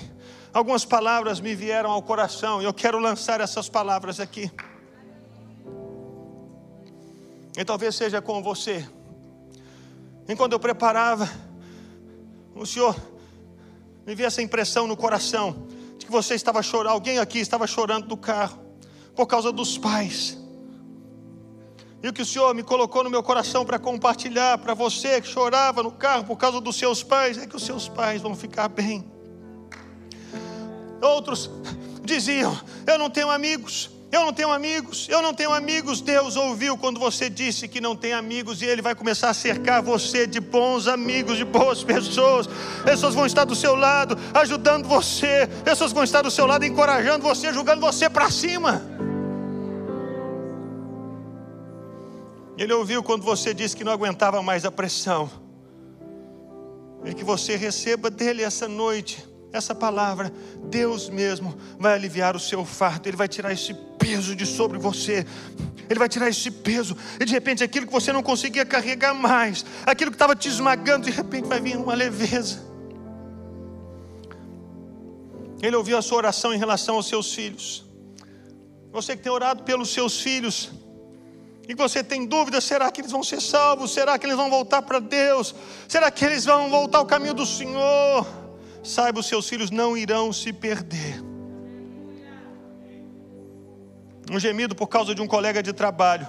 algumas 0.52 0.84
palavras 0.84 1.40
me 1.40 1.54
vieram 1.54 1.90
ao 1.90 2.02
coração 2.02 2.60
e 2.60 2.66
eu 2.66 2.74
quero 2.74 2.98
lançar 2.98 3.40
essas 3.40 3.70
palavras 3.70 4.20
aqui. 4.20 4.52
E 7.56 7.64
talvez 7.64 7.94
seja 7.94 8.20
com 8.20 8.42
você. 8.42 8.86
Enquanto 10.28 10.52
eu 10.52 10.60
preparava, 10.60 11.26
o 12.54 12.66
Senhor 12.66 13.13
me 14.06 14.14
veio 14.14 14.26
essa 14.26 14.42
impressão 14.42 14.86
no 14.86 14.96
coração 14.96 15.66
de 15.98 16.06
que 16.06 16.12
você 16.12 16.34
estava 16.34 16.62
chorando, 16.62 16.92
alguém 16.92 17.18
aqui 17.18 17.38
estava 17.38 17.66
chorando 17.66 18.06
do 18.06 18.16
carro 18.16 18.58
por 19.14 19.26
causa 19.26 19.50
dos 19.50 19.78
pais. 19.78 20.38
E 22.02 22.08
o 22.08 22.12
que 22.12 22.20
o 22.20 22.26
Senhor 22.26 22.54
me 22.54 22.62
colocou 22.62 23.02
no 23.02 23.08
meu 23.08 23.22
coração 23.22 23.64
para 23.64 23.78
compartilhar 23.78 24.58
para 24.58 24.74
você 24.74 25.22
que 25.22 25.26
chorava 25.26 25.82
no 25.82 25.90
carro 25.90 26.24
por 26.24 26.36
causa 26.36 26.60
dos 26.60 26.76
seus 26.76 27.02
pais, 27.02 27.38
é 27.38 27.46
que 27.46 27.56
os 27.56 27.64
seus 27.64 27.88
pais 27.88 28.20
vão 28.20 28.34
ficar 28.34 28.68
bem. 28.68 29.10
Outros 31.00 31.50
diziam: 32.02 32.54
Eu 32.86 32.98
não 32.98 33.08
tenho 33.08 33.30
amigos, 33.30 33.90
eu 34.14 34.24
não 34.24 34.32
tenho 34.32 34.52
amigos, 34.52 35.08
eu 35.10 35.20
não 35.20 35.34
tenho 35.34 35.52
amigos. 35.52 36.00
Deus 36.00 36.36
ouviu 36.36 36.78
quando 36.78 37.00
você 37.00 37.28
disse 37.28 37.66
que 37.66 37.80
não 37.80 37.96
tem 37.96 38.12
amigos, 38.12 38.62
e 38.62 38.64
Ele 38.64 38.80
vai 38.80 38.94
começar 38.94 39.28
a 39.28 39.34
cercar 39.34 39.82
você 39.82 40.24
de 40.24 40.38
bons 40.38 40.86
amigos, 40.86 41.36
de 41.36 41.44
boas 41.44 41.82
pessoas. 41.82 42.46
Pessoas 42.84 43.12
vão 43.12 43.26
estar 43.26 43.44
do 43.44 43.56
seu 43.56 43.74
lado, 43.74 44.16
ajudando 44.32 44.86
você, 44.86 45.48
pessoas 45.64 45.90
vão 45.92 46.04
estar 46.04 46.22
do 46.22 46.30
seu 46.30 46.46
lado, 46.46 46.64
encorajando 46.64 47.24
você, 47.24 47.52
jogando 47.52 47.80
você 47.80 48.08
para 48.08 48.30
cima. 48.30 48.80
Ele 52.56 52.72
ouviu 52.72 53.02
quando 53.02 53.24
você 53.24 53.52
disse 53.52 53.76
que 53.76 53.82
não 53.82 53.90
aguentava 53.90 54.40
mais 54.40 54.64
a 54.64 54.70
pressão, 54.70 55.28
e 57.04 57.12
que 57.12 57.24
você 57.24 57.56
receba 57.56 58.08
dele 58.10 58.44
essa 58.44 58.68
noite 58.68 59.33
essa 59.56 59.74
palavra, 59.74 60.32
Deus 60.64 61.08
mesmo 61.08 61.56
vai 61.78 61.94
aliviar 61.94 62.34
o 62.34 62.40
seu 62.40 62.64
fardo, 62.64 63.08
Ele 63.08 63.16
vai 63.16 63.28
tirar 63.28 63.52
esse 63.52 63.72
peso 63.98 64.34
de 64.34 64.44
sobre 64.44 64.78
você, 64.78 65.24
Ele 65.88 65.98
vai 65.98 66.08
tirar 66.08 66.28
esse 66.28 66.50
peso, 66.50 66.96
e 67.20 67.24
de 67.24 67.32
repente 67.32 67.62
aquilo 67.62 67.86
que 67.86 67.92
você 67.92 68.12
não 68.12 68.22
conseguia 68.22 68.64
carregar 68.64 69.14
mais, 69.14 69.64
aquilo 69.86 70.10
que 70.10 70.16
estava 70.16 70.34
te 70.34 70.48
esmagando, 70.48 71.06
de 71.06 71.12
repente 71.12 71.46
vai 71.46 71.60
vir 71.60 71.76
uma 71.76 71.94
leveza. 71.94 72.62
Ele 75.62 75.76
ouviu 75.76 75.96
a 75.96 76.02
sua 76.02 76.18
oração 76.18 76.52
em 76.52 76.58
relação 76.58 76.96
aos 76.96 77.08
seus 77.08 77.32
filhos. 77.32 77.84
Você 78.92 79.16
que 79.16 79.22
tem 79.22 79.32
orado 79.32 79.62
pelos 79.62 79.92
seus 79.92 80.20
filhos, 80.20 80.70
e 81.66 81.74
você 81.74 82.04
tem 82.04 82.26
dúvida: 82.26 82.60
será 82.60 82.90
que 82.90 83.00
eles 83.00 83.10
vão 83.10 83.22
ser 83.22 83.40
salvos? 83.40 83.92
Será 83.92 84.18
que 84.18 84.26
eles 84.26 84.36
vão 84.36 84.50
voltar 84.50 84.82
para 84.82 84.98
Deus? 84.98 85.54
Será 85.88 86.10
que 86.10 86.24
eles 86.24 86.44
vão 86.44 86.68
voltar 86.68 86.98
ao 86.98 87.06
caminho 87.06 87.32
do 87.34 87.46
Senhor? 87.46 88.43
Saiba 88.84 89.20
os 89.20 89.26
seus 89.26 89.48
filhos 89.48 89.70
não 89.70 89.96
irão 89.96 90.32
se 90.32 90.52
perder. 90.52 91.22
Um 94.30 94.38
gemido 94.38 94.74
por 94.74 94.86
causa 94.88 95.14
de 95.14 95.20
um 95.20 95.26
colega 95.26 95.62
de 95.62 95.72
trabalho. 95.72 96.28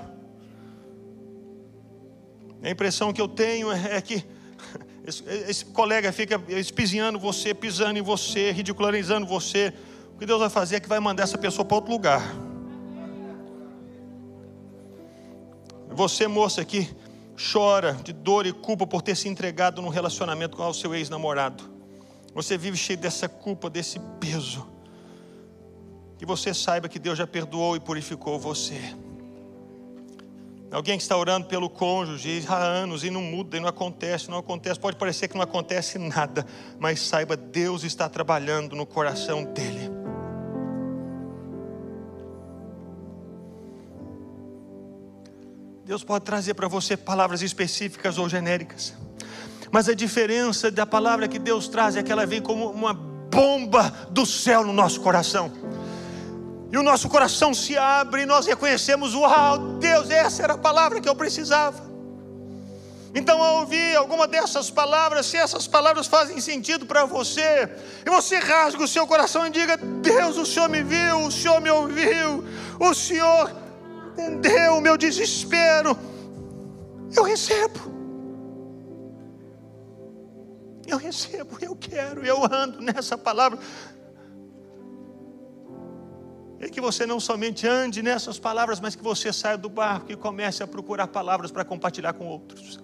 A 2.64 2.70
impressão 2.70 3.14
que 3.14 3.22
eu 3.22 3.28
tenho 3.28 3.72
é 3.72 4.02
que 4.02 4.26
esse, 5.06 5.24
esse 5.48 5.66
colega 5.66 6.12
fica 6.12 6.42
espizinhando 6.50 7.20
você, 7.20 7.54
pisando 7.54 8.00
em 8.00 8.02
você, 8.02 8.52
ridicularizando 8.52 9.28
você. 9.28 9.74
O 10.16 10.18
que 10.18 10.26
Deus 10.26 10.40
vai 10.40 10.50
fazer 10.50 10.78
é 10.78 10.80
que 10.80 10.90
vai 10.90 11.00
mandar 11.00 11.24
essa 11.24 11.38
pessoa 11.38 11.64
para 11.64 11.76
outro 11.76 11.92
lugar. 11.92 12.22
Você, 15.92 16.28
moça, 16.28 16.66
que 16.66 16.90
chora 17.52 17.94
de 17.94 18.12
dor 18.12 18.46
e 18.46 18.52
culpa 18.52 18.88
por 18.88 19.02
ter 19.02 19.16
se 19.16 19.30
entregado 19.30 19.82
num 19.82 19.90
relacionamento 19.90 20.58
com 20.58 20.68
o 20.68 20.74
seu 20.74 20.96
ex-namorado. 20.96 21.75
Você 22.36 22.58
vive 22.58 22.76
cheio 22.76 23.00
dessa 23.00 23.30
culpa, 23.30 23.70
desse 23.70 23.98
peso. 24.20 24.68
Que 26.18 26.26
você 26.26 26.54
saiba 26.54 26.90
que 26.90 27.00
Deus 27.00 27.18
já 27.18 27.26
perdoou 27.26 27.78
e 27.78 27.80
purificou 27.80 28.38
você. 28.38 28.80
Alguém 30.70 30.98
que 30.98 31.04
está 31.04 31.16
orando 31.16 31.48
pelo 31.48 31.70
cônjuge 31.70 32.44
há 32.50 32.58
anos 32.58 33.06
e 33.06 33.10
não 33.10 33.22
muda, 33.22 33.56
e 33.56 33.62
não 33.62 33.70
acontece, 33.70 34.30
não 34.30 34.40
acontece. 34.40 34.78
Pode 34.78 34.98
parecer 34.98 35.30
que 35.30 35.36
não 35.36 35.44
acontece 35.44 35.98
nada, 35.98 36.46
mas 36.78 37.00
saiba, 37.00 37.38
Deus 37.38 37.86
está 37.86 38.10
trabalhando 38.10 38.76
no 38.76 38.86
coração 38.86 39.46
dele. 39.46 39.90
Deus 45.86 46.04
pode 46.04 46.26
trazer 46.26 46.54
para 46.56 46.68
você 46.68 46.98
palavras 46.98 47.42
específicas 47.42 48.18
ou 48.18 48.28
genéricas. 48.28 48.94
Mas 49.72 49.90
a 49.90 49.94
diferença 49.94 50.70
da 50.70 50.86
palavra 50.86 51.28
que 51.28 51.40
Deus 51.40 51.68
traz 51.68 51.96
é 51.96 52.04
que 52.04 52.12
ela 52.12 52.26
vem 52.26 52.42
como 52.42 52.70
uma 52.70 52.94
bomba 52.94 53.94
do 54.10 54.26
céu 54.26 54.64
no 54.64 54.74
nosso 54.74 55.02
coração. 55.02 55.52
E 56.72 56.78
o 56.78 56.84
nosso 56.84 57.08
coração 57.08 57.54
se 57.54 57.78
abre 57.78 58.24
e 58.24 58.26
nós 58.26 58.46
reconhecemos: 58.46 59.14
Uau, 59.14 59.58
Deus, 59.80 60.10
essa 60.10 60.44
era 60.44 60.54
a 60.54 60.58
palavra 60.58 61.00
que 61.00 61.08
eu 61.08 61.16
precisava. 61.16 61.86
Então, 63.14 63.42
ao 63.42 63.62
ouvir 63.62 63.96
alguma 63.96 64.28
dessas 64.28 64.70
palavras, 64.70 65.26
se 65.26 65.38
essas 65.38 65.68
palavras 65.68 66.06
fazem 66.06 66.42
sentido 66.42 66.86
para 66.86 67.06
você, 67.06 67.70
e 68.06 68.10
você 68.10 68.38
rasga 68.40 68.84
o 68.84 68.88
seu 68.88 69.08
coração 69.08 69.48
e 69.48 69.50
diga: 69.50 69.78
Deus, 69.78 70.38
o 70.38 70.46
Senhor 70.46 70.68
me 70.68 70.84
viu, 70.84 71.20
o 71.20 71.32
Senhor 71.32 71.62
me 71.62 71.70
ouviu, 71.70 72.44
o 72.78 72.94
Senhor 72.94 73.56
entendeu 74.12 74.76
o 74.76 74.82
meu 74.82 74.98
desespero, 74.98 75.98
eu 77.16 77.24
recebo. 77.24 77.95
Eu 80.88 80.98
recebo, 80.98 81.58
eu 81.62 81.76
quero, 81.76 82.26
eu 82.26 82.44
ando 82.46 82.82
nessa 82.82 83.18
palavra. 83.18 83.60
E 86.60 86.70
que 86.70 86.80
você 86.80 87.06
não 87.06 87.20
somente 87.20 87.68
ande 87.68 88.02
nessas 88.02 88.40
palavras, 88.40 88.80
mas 88.80 88.96
que 88.96 89.04
você 89.04 89.32
saia 89.34 89.58
do 89.58 89.70
barco 89.70 90.12
e 90.12 90.16
comece 90.16 90.64
a 90.64 90.68
procurar 90.68 91.08
palavras 91.08 91.52
para 91.52 91.66
compartilhar 91.66 92.14
com 92.14 92.26
outros. 92.28 92.80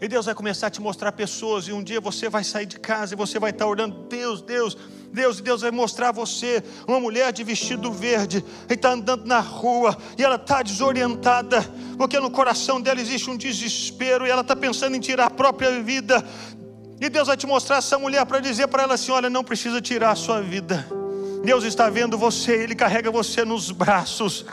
E 0.00 0.08
Deus 0.08 0.26
vai 0.26 0.34
começar 0.34 0.66
a 0.66 0.70
te 0.70 0.80
mostrar 0.80 1.12
pessoas, 1.12 1.68
e 1.68 1.72
um 1.72 1.82
dia 1.82 2.00
você 2.00 2.28
vai 2.28 2.42
sair 2.42 2.66
de 2.66 2.78
casa 2.78 3.14
e 3.14 3.16
você 3.16 3.38
vai 3.38 3.50
estar 3.50 3.66
orando, 3.66 3.96
Deus, 4.08 4.42
Deus, 4.42 4.76
Deus, 5.12 5.38
e 5.38 5.42
Deus 5.42 5.62
vai 5.62 5.70
mostrar 5.70 6.08
a 6.08 6.12
você 6.12 6.62
uma 6.86 6.98
mulher 6.98 7.32
de 7.32 7.44
vestido 7.44 7.92
verde, 7.92 8.44
e 8.68 8.74
está 8.74 8.90
andando 8.90 9.24
na 9.24 9.38
rua, 9.38 9.96
e 10.18 10.24
ela 10.24 10.34
está 10.34 10.62
desorientada, 10.62 11.64
porque 11.96 12.18
no 12.18 12.30
coração 12.30 12.80
dela 12.80 13.00
existe 13.00 13.30
um 13.30 13.36
desespero, 13.36 14.26
e 14.26 14.30
ela 14.30 14.42
está 14.42 14.56
pensando 14.56 14.96
em 14.96 15.00
tirar 15.00 15.26
a 15.26 15.30
própria 15.30 15.80
vida. 15.80 16.24
E 17.00 17.08
Deus 17.08 17.28
vai 17.28 17.36
te 17.36 17.46
mostrar 17.46 17.76
essa 17.76 17.98
mulher 17.98 18.24
para 18.26 18.40
dizer 18.40 18.66
para 18.68 18.82
ela 18.82 18.94
assim: 18.94 19.12
olha, 19.12 19.28
não 19.30 19.44
precisa 19.44 19.80
tirar 19.80 20.12
a 20.12 20.16
sua 20.16 20.40
vida. 20.40 20.86
Deus 21.44 21.62
está 21.64 21.90
vendo 21.90 22.16
você, 22.16 22.52
Ele 22.52 22.74
carrega 22.74 23.10
você 23.10 23.44
nos 23.44 23.70
braços. 23.70 24.46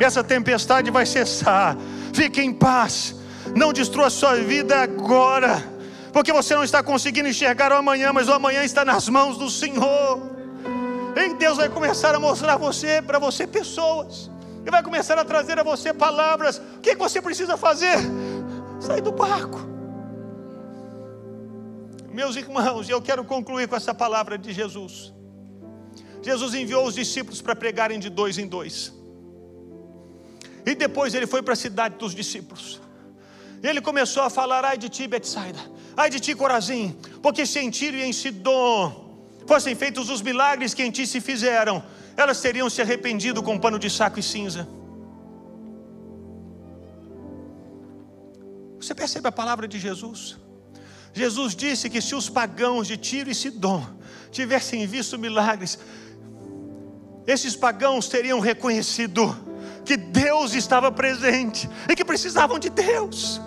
Essa 0.00 0.24
tempestade 0.24 0.90
vai 0.90 1.04
cessar. 1.06 1.76
Fique 2.12 2.40
em 2.40 2.52
paz. 2.52 3.14
Não 3.54 3.72
destrua 3.72 4.10
sua 4.10 4.36
vida 4.36 4.80
agora, 4.80 5.62
porque 6.12 6.32
você 6.32 6.54
não 6.54 6.64
está 6.64 6.82
conseguindo 6.82 7.28
enxergar 7.28 7.72
o 7.72 7.76
amanhã, 7.76 8.12
mas 8.12 8.28
o 8.28 8.32
amanhã 8.32 8.62
está 8.62 8.84
nas 8.84 9.08
mãos 9.08 9.36
do 9.36 9.50
Senhor. 9.50 10.38
E 11.16 11.34
Deus 11.34 11.56
vai 11.56 11.68
começar 11.68 12.14
a 12.14 12.20
mostrar 12.20 12.56
você, 12.56 13.02
para 13.02 13.18
você 13.18 13.46
pessoas. 13.46 14.30
E 14.64 14.70
vai 14.70 14.82
começar 14.82 15.18
a 15.18 15.24
trazer 15.24 15.58
a 15.58 15.62
você 15.62 15.92
palavras. 15.92 16.60
O 16.76 16.80
que 16.80 16.94
você 16.94 17.20
precisa 17.20 17.56
fazer? 17.56 17.96
Sair 18.80 19.00
do 19.00 19.12
barco. 19.12 19.58
Meus 22.12 22.36
irmãos, 22.36 22.88
eu 22.88 23.00
quero 23.00 23.24
concluir 23.24 23.68
com 23.68 23.76
essa 23.76 23.94
palavra 23.94 24.36
de 24.36 24.52
Jesus. 24.52 25.12
Jesus 26.22 26.54
enviou 26.54 26.86
os 26.86 26.94
discípulos 26.94 27.40
para 27.40 27.54
pregarem 27.54 27.98
de 27.98 28.10
dois 28.10 28.38
em 28.38 28.46
dois. 28.46 28.92
E 30.66 30.74
depois 30.74 31.14
ele 31.14 31.26
foi 31.26 31.42
para 31.42 31.54
a 31.54 31.56
cidade 31.56 31.96
dos 31.96 32.14
discípulos. 32.14 32.80
Ele 33.62 33.80
começou 33.80 34.22
a 34.22 34.30
falar: 34.30 34.64
ai 34.64 34.78
de 34.78 34.88
ti, 34.88 35.06
Betsaida, 35.06 35.58
Ai 35.96 36.08
de 36.10 36.20
ti, 36.20 36.34
Corazim, 36.34 36.96
porque 37.22 37.44
se 37.44 37.58
em 37.58 37.70
Tiro 37.70 37.96
e 37.96 38.02
em 38.02 38.12
Sidom 38.12 39.26
fossem 39.46 39.74
feitos 39.74 40.10
os 40.10 40.22
milagres 40.22 40.74
que 40.74 40.82
em 40.82 40.90
ti 40.90 41.06
se 41.06 41.20
fizeram, 41.20 41.82
elas 42.16 42.40
teriam 42.40 42.70
se 42.70 42.80
arrependido 42.82 43.42
com 43.42 43.58
pano 43.58 43.78
de 43.78 43.90
saco 43.90 44.20
e 44.20 44.22
cinza. 44.22 44.68
Você 48.80 48.94
percebe 48.94 49.26
a 49.26 49.32
palavra 49.32 49.66
de 49.66 49.78
Jesus? 49.78 50.36
Jesus 51.12 51.56
disse 51.56 51.90
que 51.90 52.00
se 52.00 52.14
os 52.14 52.28
pagãos 52.28 52.86
de 52.86 52.96
Tiro 52.96 53.30
e 53.30 53.34
Sidom 53.34 53.84
tivessem 54.30 54.86
visto 54.86 55.18
milagres, 55.18 55.78
esses 57.26 57.56
pagãos 57.56 58.08
teriam 58.08 58.38
reconhecido 58.38 59.36
que 59.84 59.96
Deus 59.96 60.54
estava 60.54 60.92
presente 60.92 61.68
e 61.88 61.96
que 61.96 62.04
precisavam 62.04 62.58
de 62.58 62.70
Deus. 62.70 63.40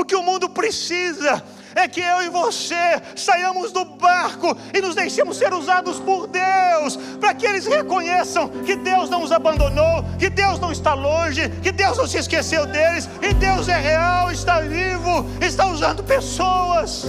O 0.00 0.04
que 0.04 0.16
o 0.16 0.22
mundo 0.22 0.48
precisa 0.48 1.42
é 1.74 1.86
que 1.86 2.00
eu 2.00 2.22
e 2.22 2.30
você 2.30 3.02
saiamos 3.14 3.70
do 3.70 3.84
barco 3.84 4.56
e 4.74 4.80
nos 4.80 4.94
deixemos 4.94 5.36
ser 5.36 5.52
usados 5.52 6.00
por 6.00 6.26
Deus, 6.26 6.96
para 7.20 7.34
que 7.34 7.44
eles 7.44 7.66
reconheçam 7.66 8.48
que 8.48 8.76
Deus 8.76 9.10
não 9.10 9.22
os 9.22 9.30
abandonou, 9.30 10.02
que 10.18 10.30
Deus 10.30 10.58
não 10.58 10.72
está 10.72 10.94
longe, 10.94 11.50
que 11.62 11.70
Deus 11.70 11.98
não 11.98 12.06
se 12.06 12.16
esqueceu 12.16 12.64
deles, 12.64 13.10
e 13.20 13.34
Deus 13.34 13.68
é 13.68 13.78
real, 13.78 14.32
está 14.32 14.62
vivo, 14.62 15.26
está 15.38 15.66
usando 15.66 16.02
pessoas. 16.02 17.04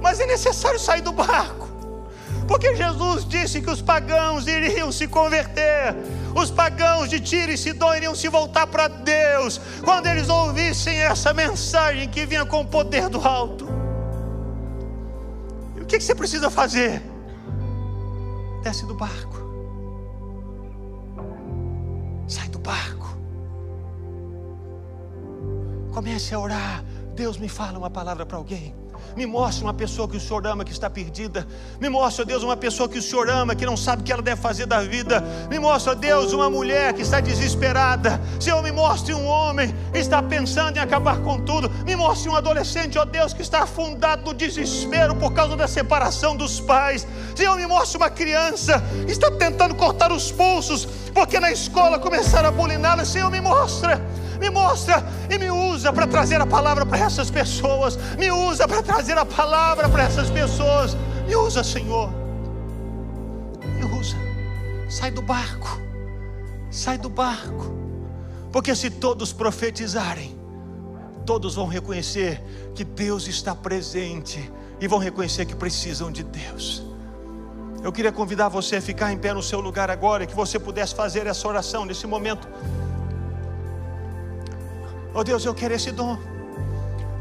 Mas 0.00 0.20
é 0.20 0.26
necessário 0.26 0.80
sair 0.80 1.02
do 1.02 1.12
barco. 1.12 1.73
Porque 2.46 2.74
Jesus 2.74 3.24
disse 3.24 3.62
que 3.62 3.70
os 3.70 3.80
pagãos 3.80 4.46
iriam 4.46 4.92
se 4.92 5.08
converter, 5.08 5.94
os 6.34 6.50
pagãos 6.50 7.08
de 7.08 7.18
Tiro 7.20 7.52
e 7.52 7.56
Sidom 7.56 7.94
iriam 7.94 8.14
se 8.14 8.28
voltar 8.28 8.66
para 8.66 8.88
Deus, 8.88 9.60
quando 9.82 10.06
eles 10.06 10.28
ouvissem 10.28 10.98
essa 10.98 11.32
mensagem 11.32 12.08
que 12.08 12.26
vinha 12.26 12.44
com 12.44 12.60
o 12.60 12.66
poder 12.66 13.08
do 13.08 13.20
alto. 13.26 13.66
E 15.76 15.80
o 15.80 15.86
que 15.86 15.98
você 15.98 16.14
precisa 16.14 16.50
fazer? 16.50 17.02
Desce 18.62 18.86
do 18.86 18.94
barco, 18.94 19.36
sai 22.26 22.48
do 22.48 22.58
barco, 22.58 23.16
comece 25.92 26.34
a 26.34 26.38
orar. 26.38 26.84
Deus 27.14 27.38
me 27.38 27.48
fala 27.48 27.78
uma 27.78 27.90
palavra 27.90 28.26
para 28.26 28.36
alguém. 28.36 28.74
Me 29.16 29.26
mostre 29.26 29.62
uma 29.64 29.74
pessoa 29.74 30.08
que 30.08 30.16
o 30.16 30.20
Senhor 30.20 30.46
ama, 30.46 30.64
que 30.64 30.72
está 30.72 30.90
perdida. 30.90 31.46
Me 31.80 31.88
mostre, 31.88 32.22
ó 32.22 32.24
Deus, 32.24 32.42
uma 32.42 32.56
pessoa 32.56 32.88
que 32.88 32.98
o 32.98 33.02
Senhor 33.02 33.28
ama, 33.28 33.54
que 33.54 33.64
não 33.64 33.76
sabe 33.76 34.02
o 34.02 34.04
que 34.04 34.12
ela 34.12 34.22
deve 34.22 34.40
fazer 34.40 34.66
da 34.66 34.80
vida. 34.80 35.22
Me 35.48 35.58
mostre, 35.58 35.90
ó 35.90 35.94
Deus, 35.94 36.32
uma 36.32 36.50
mulher 36.50 36.92
que 36.92 37.02
está 37.02 37.20
desesperada. 37.20 38.20
Senhor, 38.40 38.62
me 38.62 38.72
mostre 38.72 39.14
um 39.14 39.26
homem 39.26 39.74
que 39.92 39.98
está 39.98 40.22
pensando 40.22 40.76
em 40.76 40.80
acabar 40.80 41.18
com 41.18 41.40
tudo. 41.40 41.70
Me 41.84 41.94
mostre 41.94 42.28
um 42.28 42.36
adolescente, 42.36 42.98
ó 42.98 43.04
Deus, 43.04 43.32
que 43.32 43.42
está 43.42 43.62
afundado 43.62 44.24
no 44.24 44.34
desespero 44.34 45.14
por 45.14 45.32
causa 45.32 45.56
da 45.56 45.68
separação 45.68 46.36
dos 46.36 46.60
pais. 46.60 47.06
Senhor, 47.34 47.56
me 47.56 47.66
mostre 47.66 47.96
uma 47.96 48.10
criança 48.10 48.82
que 49.06 49.12
está 49.12 49.30
tentando 49.30 49.74
cortar 49.74 50.12
os 50.12 50.30
pulsos, 50.32 50.86
porque 51.12 51.38
na 51.38 51.52
escola 51.52 51.98
começaram 51.98 52.48
a 52.48 52.52
buliná-la. 52.52 53.04
Senhor, 53.04 53.30
me 53.30 53.40
mostra 53.40 54.00
me 54.44 54.50
mostra 54.50 55.02
e 55.30 55.38
me 55.38 55.50
usa 55.50 55.90
para 55.90 56.06
trazer 56.06 56.38
a 56.40 56.46
palavra 56.46 56.84
para 56.84 56.98
essas 56.98 57.30
pessoas, 57.30 57.96
me 58.18 58.30
usa 58.30 58.68
para 58.68 58.82
trazer 58.82 59.16
a 59.16 59.24
palavra 59.24 59.88
para 59.88 60.04
essas 60.04 60.28
pessoas, 60.28 60.94
me 61.26 61.34
usa, 61.34 61.64
Senhor, 61.64 62.10
me 63.62 63.84
usa, 63.84 64.16
sai 64.88 65.10
do 65.10 65.22
barco, 65.22 65.80
sai 66.70 66.98
do 66.98 67.08
barco, 67.08 67.72
porque 68.52 68.74
se 68.74 68.90
todos 68.90 69.32
profetizarem, 69.32 70.38
todos 71.24 71.54
vão 71.54 71.66
reconhecer 71.66 72.42
que 72.74 72.84
Deus 72.84 73.26
está 73.26 73.54
presente 73.54 74.52
e 74.78 74.86
vão 74.86 74.98
reconhecer 74.98 75.46
que 75.46 75.56
precisam 75.56 76.12
de 76.12 76.22
Deus. 76.22 76.82
Eu 77.82 77.92
queria 77.92 78.12
convidar 78.12 78.48
você 78.48 78.76
a 78.76 78.82
ficar 78.82 79.10
em 79.10 79.16
pé 79.16 79.32
no 79.32 79.42
seu 79.42 79.60
lugar 79.60 79.90
agora, 79.90 80.26
que 80.26 80.34
você 80.34 80.58
pudesse 80.58 80.94
fazer 80.94 81.26
essa 81.26 81.48
oração 81.48 81.86
nesse 81.86 82.06
momento. 82.06 82.46
Oh 85.14 85.22
Deus, 85.22 85.44
eu 85.44 85.54
quero 85.54 85.72
esse 85.74 85.92
dom. 85.92 86.18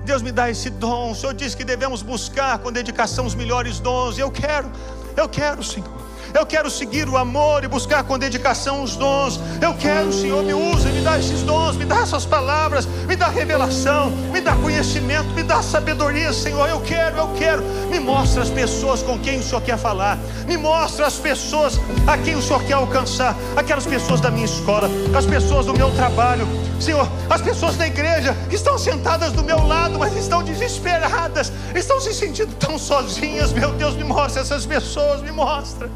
Deus 0.03 0.21
me 0.23 0.31
dá 0.31 0.49
esse 0.49 0.69
dom. 0.69 1.11
O 1.11 1.15
Senhor 1.15 1.33
diz 1.33 1.53
que 1.53 1.63
devemos 1.63 2.01
buscar 2.01 2.57
com 2.57 2.71
dedicação 2.71 3.25
os 3.25 3.35
melhores 3.35 3.79
dons. 3.79 4.17
Eu 4.17 4.31
quero, 4.31 4.69
eu 5.15 5.29
quero, 5.29 5.63
Senhor. 5.63 5.87
Eu 6.33 6.47
quero 6.47 6.69
seguir 6.69 7.07
o 7.07 7.15
amor 7.15 7.63
e 7.63 7.67
buscar 7.67 8.03
com 8.03 8.17
dedicação 8.17 8.81
os 8.81 8.95
dons. 8.95 9.39
Eu 9.61 9.73
quero, 9.75 10.11
Senhor, 10.11 10.43
me 10.43 10.53
usa, 10.53 10.89
me 10.89 11.01
dá 11.01 11.19
esses 11.19 11.43
dons, 11.43 11.75
me 11.75 11.85
dá 11.85 11.97
essas 11.97 12.25
palavras, 12.25 12.87
me 13.07 13.15
dá 13.15 13.27
revelação, 13.27 14.09
me 14.31 14.41
dá 14.41 14.55
conhecimento, 14.55 15.29
me 15.29 15.43
dá 15.43 15.61
sabedoria, 15.61 16.33
Senhor. 16.33 16.67
Eu 16.67 16.81
quero, 16.81 17.17
eu 17.17 17.27
quero. 17.37 17.63
Me 17.87 17.99
mostra 17.99 18.41
as 18.41 18.49
pessoas 18.49 19.03
com 19.03 19.19
quem 19.19 19.39
o 19.39 19.43
Senhor 19.43 19.61
quer 19.61 19.77
falar. 19.77 20.17
Me 20.47 20.57
mostra 20.57 21.05
as 21.05 21.15
pessoas 21.15 21.79
a 22.07 22.17
quem 22.17 22.35
o 22.35 22.41
Senhor 22.41 22.63
quer 22.63 22.73
alcançar. 22.73 23.35
Aquelas 23.55 23.85
pessoas 23.85 24.19
da 24.19 24.31
minha 24.31 24.45
escola, 24.45 24.89
as 25.15 25.27
pessoas 25.27 25.67
do 25.67 25.73
meu 25.73 25.91
trabalho. 25.91 26.47
Senhor, 26.79 27.07
as 27.29 27.41
pessoas 27.41 27.77
da 27.77 27.85
igreja 27.85 28.35
que 28.49 28.55
estão 28.55 28.75
sentadas 28.79 29.31
do 29.33 29.43
meu 29.43 29.67
lado, 29.67 29.99
mas 29.99 30.15
estão 30.17 30.41
desesperadas, 30.41 31.53
estão 31.75 32.01
se 32.01 32.11
sentindo 32.11 32.55
tão 32.55 32.79
sozinhas. 32.79 33.53
Meu 33.53 33.71
Deus, 33.73 33.95
me 33.95 34.03
mostra 34.03 34.41
essas 34.41 34.65
pessoas, 34.65 35.21
me 35.21 35.31
mostra 35.31 35.89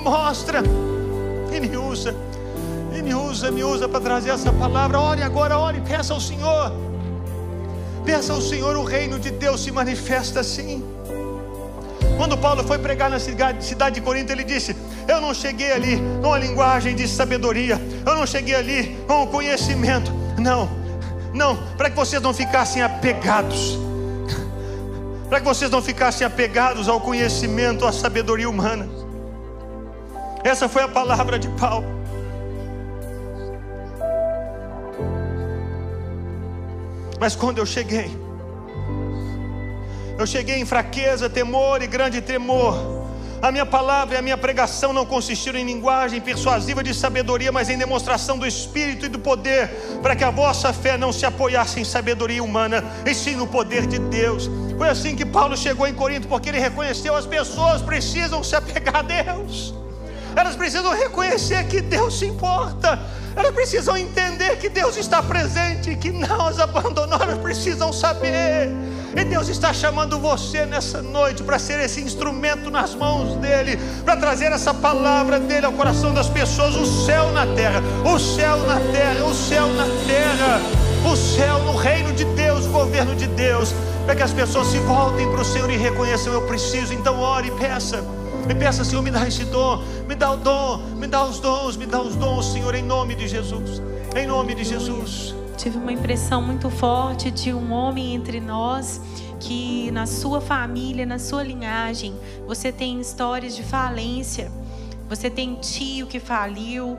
mostra 0.00 0.62
e 1.52 1.60
me 1.60 1.76
usa. 1.76 2.14
E 2.96 3.02
me 3.02 3.14
usa, 3.14 3.50
me 3.50 3.62
usa 3.62 3.88
para 3.88 4.00
trazer 4.00 4.30
essa 4.30 4.52
palavra. 4.52 4.98
Ore 4.98 5.22
agora, 5.22 5.58
ore, 5.58 5.80
peça 5.80 6.12
ao 6.12 6.20
Senhor. 6.20 6.72
Peça 8.04 8.32
ao 8.32 8.40
Senhor, 8.40 8.76
o 8.76 8.84
reino 8.84 9.18
de 9.18 9.30
Deus 9.30 9.62
se 9.62 9.70
manifesta 9.70 10.40
assim. 10.40 10.82
Quando 12.16 12.36
Paulo 12.36 12.64
foi 12.64 12.78
pregar 12.78 13.08
na 13.08 13.18
cidade 13.18 13.94
de 13.94 14.00
Corinto, 14.00 14.32
ele 14.32 14.44
disse: 14.44 14.76
Eu 15.06 15.20
não 15.20 15.32
cheguei 15.32 15.72
ali 15.72 16.02
com 16.20 16.32
a 16.32 16.38
linguagem 16.38 16.94
de 16.94 17.06
sabedoria, 17.06 17.80
eu 18.04 18.14
não 18.14 18.26
cheguei 18.26 18.54
ali 18.54 18.98
com 19.06 19.22
o 19.22 19.26
conhecimento. 19.26 20.12
Não, 20.38 20.68
não, 21.32 21.56
para 21.76 21.88
que 21.88 21.96
vocês 21.96 22.20
não 22.20 22.34
ficassem 22.34 22.82
apegados, 22.82 23.78
para 25.28 25.40
que 25.40 25.46
vocês 25.46 25.70
não 25.70 25.80
ficassem 25.80 26.26
apegados 26.26 26.88
ao 26.88 27.00
conhecimento, 27.00 27.86
à 27.86 27.92
sabedoria 27.92 28.50
humana. 28.50 28.99
Essa 30.42 30.68
foi 30.68 30.82
a 30.82 30.88
palavra 30.88 31.38
de 31.38 31.48
Paulo. 31.48 31.86
Mas 37.20 37.36
quando 37.36 37.58
eu 37.58 37.66
cheguei, 37.66 38.10
eu 40.18 40.26
cheguei 40.26 40.56
em 40.56 40.64
fraqueza, 40.64 41.28
temor 41.28 41.82
e 41.82 41.86
grande 41.86 42.22
tremor. 42.22 42.74
A 43.42 43.50
minha 43.52 43.66
palavra 43.66 44.14
e 44.14 44.18
a 44.18 44.22
minha 44.22 44.36
pregação 44.36 44.92
não 44.92 45.04
consistiram 45.04 45.58
em 45.58 45.64
linguagem 45.64 46.20
persuasiva 46.20 46.82
de 46.82 46.94
sabedoria, 46.94 47.52
mas 47.52 47.68
em 47.68 47.76
demonstração 47.76 48.38
do 48.38 48.46
Espírito 48.46 49.06
e 49.06 49.08
do 49.08 49.18
poder, 49.18 49.68
para 50.02 50.16
que 50.16 50.24
a 50.24 50.30
vossa 50.30 50.72
fé 50.72 50.96
não 50.96 51.12
se 51.12 51.26
apoiasse 51.26 51.80
em 51.80 51.84
sabedoria 51.84 52.42
humana, 52.42 52.82
e 53.04 53.14
sim 53.14 53.34
no 53.36 53.46
poder 53.46 53.86
de 53.86 53.98
Deus. 53.98 54.50
Foi 54.76 54.88
assim 54.88 55.14
que 55.14 55.26
Paulo 55.26 55.56
chegou 55.56 55.86
em 55.86 55.94
Corinto, 55.94 56.28
porque 56.28 56.48
ele 56.48 56.58
reconheceu 56.58 57.14
as 57.14 57.26
pessoas 57.26 57.82
precisam 57.82 58.42
se 58.42 58.56
apegar 58.56 58.96
a 58.96 59.02
Deus 59.02 59.74
elas 60.36 60.56
precisam 60.56 60.92
reconhecer 60.92 61.64
que 61.64 61.80
Deus 61.80 62.18
se 62.18 62.26
importa, 62.26 62.98
elas 63.36 63.54
precisam 63.54 63.96
entender 63.96 64.56
que 64.56 64.68
Deus 64.68 64.96
está 64.96 65.22
presente, 65.22 65.94
que 65.96 66.10
não 66.10 66.46
as 66.46 66.58
abandonou, 66.58 67.20
elas 67.20 67.38
precisam 67.38 67.92
saber. 67.92 68.70
E 69.16 69.24
Deus 69.24 69.48
está 69.48 69.72
chamando 69.72 70.18
você 70.18 70.64
nessa 70.64 71.02
noite 71.02 71.42
para 71.42 71.58
ser 71.58 71.80
esse 71.80 72.00
instrumento 72.00 72.70
nas 72.70 72.94
mãos 72.94 73.36
dEle, 73.36 73.76
para 74.04 74.16
trazer 74.16 74.52
essa 74.52 74.72
palavra 74.72 75.40
dEle 75.40 75.66
ao 75.66 75.72
coração 75.72 76.14
das 76.14 76.28
pessoas, 76.28 76.76
o 76.76 77.06
céu 77.06 77.30
na 77.32 77.46
terra, 77.54 77.82
o 78.04 78.18
céu 78.18 78.58
na 78.58 78.78
terra, 78.92 79.24
o 79.24 79.34
céu 79.34 79.66
na 79.68 79.84
terra, 80.06 80.60
o 81.10 81.16
céu 81.16 81.58
no 81.60 81.76
reino 81.76 82.12
de 82.12 82.24
Deus, 82.24 82.66
o 82.66 82.70
governo 82.70 83.16
de 83.16 83.26
Deus, 83.26 83.74
para 84.04 84.14
que 84.14 84.22
as 84.22 84.32
pessoas 84.32 84.68
se 84.68 84.78
voltem 84.78 85.28
para 85.30 85.40
o 85.40 85.44
Senhor 85.44 85.70
e 85.70 85.76
reconheçam: 85.76 86.32
eu 86.32 86.42
preciso, 86.42 86.92
então 86.94 87.18
ore 87.18 87.48
e 87.48 87.50
peça. 87.52 88.04
E 88.48 88.54
peça, 88.54 88.84
Senhor, 88.84 89.02
me 89.02 89.10
dá 89.10 89.26
esse 89.26 89.44
dom, 89.44 89.82
me 90.08 90.14
dá 90.14 90.32
o 90.32 90.36
dom, 90.36 90.78
me 90.96 91.06
dá 91.06 91.24
os 91.24 91.38
dons, 91.40 91.76
me 91.76 91.86
dá 91.86 92.00
os 92.00 92.16
dons, 92.16 92.46
Senhor, 92.52 92.74
em 92.74 92.82
nome 92.82 93.14
de 93.14 93.28
Jesus. 93.28 93.82
Em 94.16 94.26
nome 94.26 94.54
de 94.54 94.64
Jesus. 94.64 95.34
Tive 95.56 95.78
uma 95.78 95.92
impressão 95.92 96.40
muito 96.42 96.70
forte 96.70 97.30
de 97.30 97.52
um 97.52 97.70
homem 97.72 98.14
entre 98.14 98.40
nós 98.40 99.00
que 99.38 99.90
na 99.90 100.06
sua 100.06 100.40
família, 100.40 101.06
na 101.06 101.18
sua 101.18 101.42
linhagem, 101.42 102.14
você 102.46 102.72
tem 102.72 103.00
histórias 103.00 103.54
de 103.56 103.62
falência. 103.62 104.50
Você 105.08 105.28
tem 105.28 105.56
tio 105.56 106.06
que 106.06 106.20
faliu. 106.20 106.98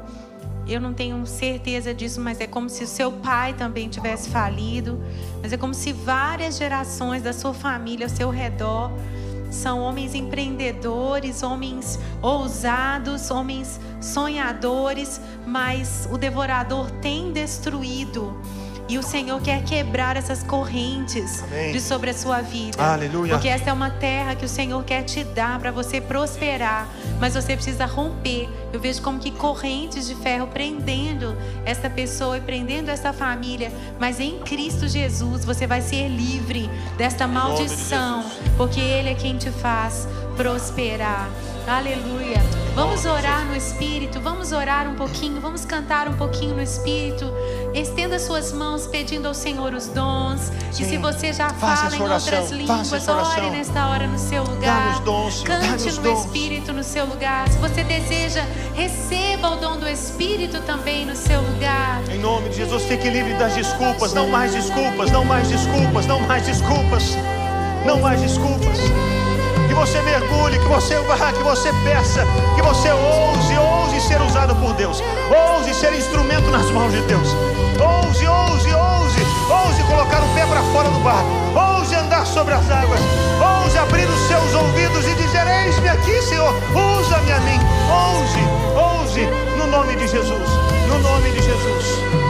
Eu 0.68 0.80
não 0.80 0.94
tenho 0.94 1.26
certeza 1.26 1.94
disso, 1.94 2.22
mas 2.22 2.40
é 2.40 2.48
como 2.48 2.70
se 2.70 2.84
o 2.84 2.88
seu 2.88 3.12
pai 3.12 3.54
também 3.54 3.90
tivesse 3.90 4.30
falido. 4.30 5.02
Mas 5.42 5.54
é 5.54 5.58
como 5.58 5.74
se 5.74 5.92
várias 5.92 6.58
gerações 6.58 7.24
da 7.24 7.34
sua 7.34 7.54
família 7.54 8.06
ao 8.06 8.10
seu 8.10 8.30
redor 8.30 8.92
são 9.52 9.82
homens 9.82 10.16
empreendedores, 10.16 11.44
homens 11.44 12.00
ousados, 12.22 13.30
homens 13.30 13.80
sonhadores, 14.00 15.22
mas 15.46 16.08
o 16.12 16.18
devorador 16.18 16.90
tem 17.02 17.32
destruído. 17.32 18.34
E 18.92 18.98
o 18.98 19.04
Senhor 19.04 19.42
quer 19.42 19.64
quebrar 19.64 20.18
essas 20.18 20.44
correntes 20.44 21.42
Amém. 21.44 21.72
de 21.72 21.80
sobre 21.80 22.10
a 22.10 22.14
sua 22.14 22.42
vida. 22.42 22.84
Aleluia. 22.84 23.32
Porque 23.32 23.48
essa 23.48 23.70
é 23.70 23.74
uma 23.74 23.90
terra 23.90 24.36
que 24.36 24.44
o 24.44 24.50
Senhor 24.50 24.84
quer 24.84 25.04
te 25.04 25.24
dar 25.24 25.58
para 25.60 25.72
você 25.72 26.02
prosperar, 26.02 26.90
mas 27.18 27.34
você 27.34 27.56
precisa 27.56 27.86
romper. 27.86 28.50
Eu 28.74 28.82
vejo 28.82 29.02
como 29.02 29.18
que 29.18 29.32
correntes 29.32 30.08
de 30.08 30.16
ferro 30.16 30.46
prendendo 30.48 31.38
essa 31.64 31.90
pessoa 31.90 32.38
e 32.38 32.42
prendendo 32.42 32.90
essa 32.90 33.14
família, 33.14 33.72
mas 33.98 34.20
em 34.20 34.40
Cristo 34.40 34.90
Jesus 34.90 35.46
você 35.46 35.66
vai 35.66 35.80
ser 35.80 36.10
livre 36.10 36.70
desta 36.98 37.26
de 37.26 37.34
maldição, 37.34 38.24
Jesus. 38.24 38.40
porque 38.58 38.82
Ele 38.82 39.12
é 39.12 39.16
quem 39.16 39.38
te 39.38 39.52
faz 39.52 40.06
prosperar. 40.36 41.30
Aleluia. 41.66 42.42
Vamos 42.74 43.06
orar 43.06 43.46
no 43.46 43.56
Espírito, 43.56 44.22
vamos 44.22 44.54
orar 44.54 44.88
um 44.88 44.96
pouquinho, 44.96 45.42
vamos 45.42 45.66
cantar 45.66 46.08
um 46.08 46.14
pouquinho 46.14 46.56
no 46.56 46.62
Espírito. 46.62 47.26
Estenda 47.74 48.18
suas 48.18 48.54
mãos 48.54 48.88
pedindo 48.88 49.28
ao 49.28 49.34
Senhor 49.34 49.74
os 49.74 49.88
dons. 49.88 50.40
Sim. 50.72 50.84
E 50.84 50.86
se 50.86 50.98
você 50.98 51.34
já 51.34 51.50
Faça 51.50 51.90
fala 51.90 51.96
em 51.98 52.02
oração, 52.02 52.40
outras 52.40 52.52
línguas, 52.52 53.08
ore 53.10 53.50
nesta 53.50 53.88
hora 53.88 54.08
no 54.08 54.18
seu 54.18 54.44
lugar. 54.44 55.02
Dons, 55.02 55.44
Cante 55.44 55.92
no 55.92 56.02
dons. 56.02 56.26
Espírito 56.26 56.72
no 56.72 56.84
seu 56.84 57.06
lugar. 57.06 57.50
Se 57.50 57.58
você 57.58 57.84
deseja, 57.84 58.46
receba 58.74 59.50
o 59.50 59.56
dom 59.58 59.78
do 59.78 59.88
Espírito 59.90 60.62
também 60.62 61.06
no 61.06 61.16
seu 61.16 61.42
lugar. 61.42 62.02
Em 62.10 62.20
nome 62.20 62.50
de 62.50 62.58
Jesus, 62.58 62.84
fique 62.84 63.10
livre 63.10 63.34
das 63.34 63.54
desculpas. 63.54 64.14
Não 64.14 64.30
mais 64.30 64.54
desculpas, 64.54 65.12
não 65.12 65.26
mais 65.26 65.50
desculpas, 65.50 66.06
não 66.06 66.22
mais 66.22 66.46
desculpas. 66.46 67.18
Não 67.86 68.00
mais 68.00 68.22
desculpas. 68.22 68.78
Que 69.72 69.76
você 69.76 70.02
mergulhe, 70.02 70.60
que 70.60 70.68
você 70.68 71.00
vá, 71.00 71.32
que 71.32 71.42
você 71.44 71.72
peça, 71.86 72.28
que 72.56 72.62
você 72.62 72.92
ouse, 72.92 73.58
ouse 73.58 74.02
ser 74.02 74.22
usado 74.22 74.54
por 74.58 74.74
Deus. 74.74 75.02
Ouse 75.56 75.74
ser 75.74 75.94
instrumento 75.94 76.50
nas 76.50 76.70
mãos 76.72 76.92
de 76.92 77.00
Deus. 77.04 77.30
Ouse, 77.80 78.28
ouse, 78.28 78.74
ouse, 78.74 79.22
ouse 79.50 79.84
colocar 79.84 80.22
o 80.24 80.36
pé 80.36 80.46
para 80.46 80.62
fora 80.74 80.90
do 80.90 81.00
barco. 81.00 81.30
Ouse 81.56 81.96
andar 81.96 82.26
sobre 82.26 82.54
as 82.54 82.70
águas. 82.70 83.00
Ouse 83.40 83.78
abrir 83.78 84.10
os 84.10 84.20
seus 84.28 84.54
ouvidos 84.56 85.08
e 85.08 85.16
dizer: 85.16 85.48
Eis-me 85.48 85.88
aqui, 85.88 86.22
Senhor. 86.22 86.54
Usa-me 87.00 87.32
a 87.32 87.40
mim. 87.40 87.60
Ouse, 87.90 88.76
ouse, 88.76 89.22
no 89.58 89.68
nome 89.68 89.96
de 89.96 90.06
Jesus. 90.06 90.50
No 90.90 91.00
nome 91.00 91.30
de 91.30 91.42
Jesus. 91.42 91.86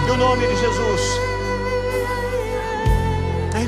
No 0.06 0.16
nome 0.16 0.46
de 0.46 0.56
Jesus. 0.58 1.31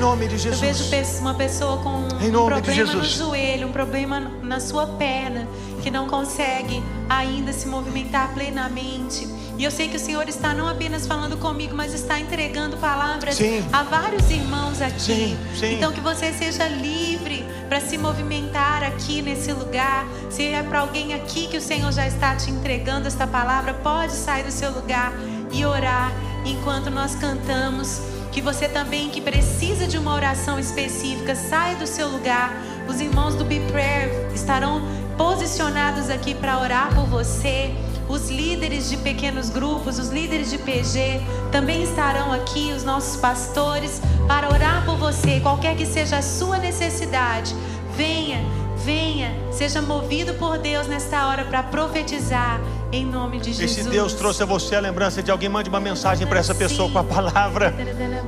Nome 0.03 0.27
de 0.27 0.35
Eu 0.35 0.53
vejo 0.57 0.83
Jesus. 0.83 1.19
uma 1.21 1.33
pessoa 1.33 1.77
com 1.77 1.89
um 1.91 2.45
problema 2.45 2.59
no 2.59 3.03
Jesus. 3.03 3.07
joelho, 3.13 3.69
um 3.69 3.71
problema 3.71 4.19
na 4.41 4.59
sua 4.59 4.85
perna, 4.85 5.47
que 5.81 5.89
não 5.89 6.09
consegue 6.09 6.83
ainda 7.07 7.53
se 7.53 7.69
movimentar 7.69 8.33
plenamente. 8.33 9.25
E 9.57 9.63
eu 9.63 9.71
sei 9.71 9.87
que 9.87 9.95
o 9.95 9.99
Senhor 9.99 10.27
está 10.27 10.53
não 10.53 10.67
apenas 10.67 11.07
falando 11.07 11.37
comigo, 11.37 11.73
mas 11.73 11.93
está 11.93 12.19
entregando 12.19 12.75
palavras 12.75 13.35
Sim. 13.35 13.65
a 13.71 13.83
vários 13.83 14.29
irmãos 14.29 14.81
aqui. 14.81 14.99
Sim, 14.99 15.37
sim. 15.57 15.75
Então 15.75 15.93
que 15.93 16.01
você 16.01 16.33
seja 16.33 16.67
livre 16.67 17.45
para 17.69 17.79
se 17.79 17.97
movimentar 17.97 18.83
aqui 18.83 19.21
nesse 19.21 19.53
lugar. 19.53 20.05
Se 20.29 20.47
é 20.47 20.61
para 20.63 20.81
alguém 20.81 21.13
aqui 21.13 21.47
que 21.47 21.55
o 21.55 21.61
Senhor 21.61 21.93
já 21.93 22.05
está 22.05 22.35
te 22.35 22.51
entregando 22.51 23.07
esta 23.07 23.25
palavra, 23.25 23.73
pode 23.75 24.11
sair 24.11 24.43
do 24.43 24.51
seu 24.51 24.69
lugar 24.69 25.13
e 25.49 25.65
orar 25.65 26.11
enquanto 26.43 26.89
nós 26.89 27.15
cantamos. 27.15 28.01
Que 28.33 28.41
você 28.41 28.67
também 28.67 29.11
que 29.11 29.21
precisa 29.21 29.85
de 29.85 29.95
uma 29.95 30.11
oração 30.11 30.57
específica, 30.57 31.35
saia 31.35 31.75
do 31.75 31.85
seu 31.85 32.07
lugar. 32.07 32.51
Os 32.87 32.99
irmãos 32.99 33.35
do 33.35 33.45
Be 33.45 33.59
Prayer 33.71 34.09
estarão 34.33 34.81
posicionados 35.15 36.09
aqui 36.09 36.33
para 36.33 36.59
orar 36.59 36.95
por 36.95 37.05
você. 37.05 37.71
Os 38.09 38.31
líderes 38.31 38.89
de 38.89 38.97
pequenos 38.97 39.51
grupos, 39.51 39.99
os 39.99 40.09
líderes 40.09 40.49
de 40.49 40.57
PG 40.57 41.21
também 41.51 41.83
estarão 41.83 42.31
aqui, 42.31 42.73
os 42.75 42.83
nossos 42.83 43.17
pastores, 43.17 44.01
para 44.27 44.49
orar 44.51 44.83
por 44.83 44.97
você, 44.97 45.39
qualquer 45.39 45.77
que 45.77 45.85
seja 45.85 46.17
a 46.17 46.21
sua 46.23 46.57
necessidade. 46.57 47.55
Venha, 47.95 48.43
venha, 48.83 49.31
seja 49.51 49.79
movido 49.79 50.33
por 50.33 50.57
Deus 50.57 50.87
nesta 50.87 51.27
hora 51.27 51.45
para 51.45 51.61
profetizar 51.61 52.59
em 52.93 53.05
nome 53.05 53.39
de 53.39 53.49
E 53.49 53.53
Jesus. 53.53 53.71
se 53.71 53.89
Deus 53.89 54.13
trouxe 54.13 54.43
a 54.43 54.45
você 54.45 54.75
a 54.75 54.79
lembrança 54.79 55.21
de 55.23 55.31
alguém, 55.31 55.49
mande 55.49 55.67
uma 55.67 55.79
mensagem 55.79 56.27
para 56.27 56.39
essa 56.39 56.53
pessoa 56.53 56.89
com 56.89 56.99
a 56.99 57.03
palavra. 57.03 57.73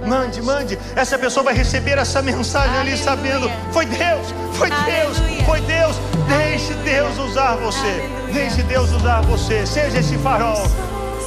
Mande, 0.05 0.41
mande. 0.41 0.77
Essa 0.95 1.17
pessoa 1.19 1.43
vai 1.43 1.53
receber 1.53 1.97
essa 1.97 2.21
mensagem 2.21 2.75
ali 2.77 2.97
sabendo: 2.97 3.49
foi 3.71 3.85
Deus, 3.85 4.27
foi 4.53 4.69
Deus, 4.69 5.17
foi 5.45 5.61
Deus. 5.61 5.95
Deixe 6.27 6.73
Deus 6.73 7.17
usar 7.19 7.55
você. 7.55 8.09
Deixe 8.33 8.63
Deus 8.63 8.91
usar 8.91 9.21
você. 9.21 9.65
Seja 9.65 9.99
esse 9.99 10.17
farol. 10.17 10.67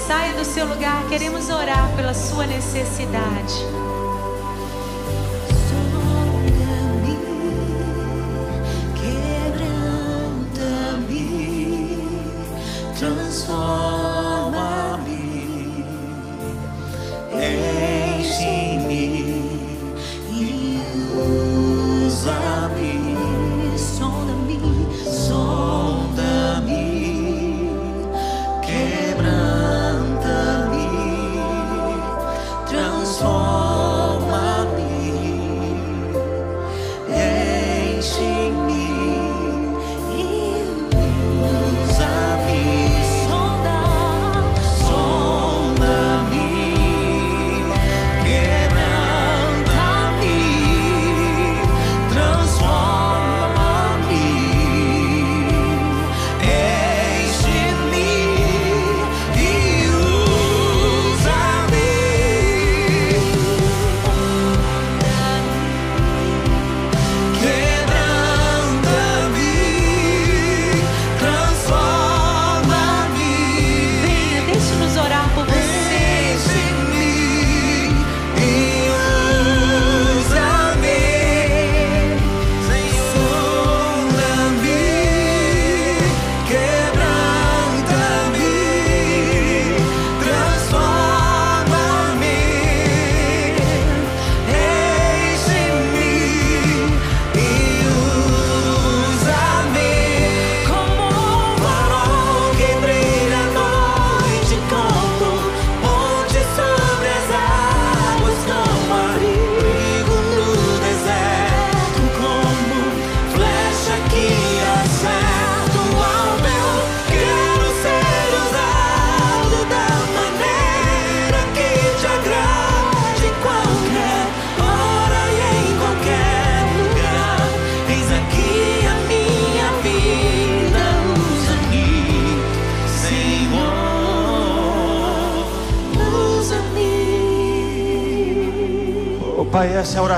Saia 0.06 0.34
do 0.34 0.44
seu 0.44 0.66
lugar, 0.66 1.04
queremos 1.08 1.48
orar 1.48 1.90
pela 1.94 2.14
sua 2.14 2.46
necessidade. 2.46 3.54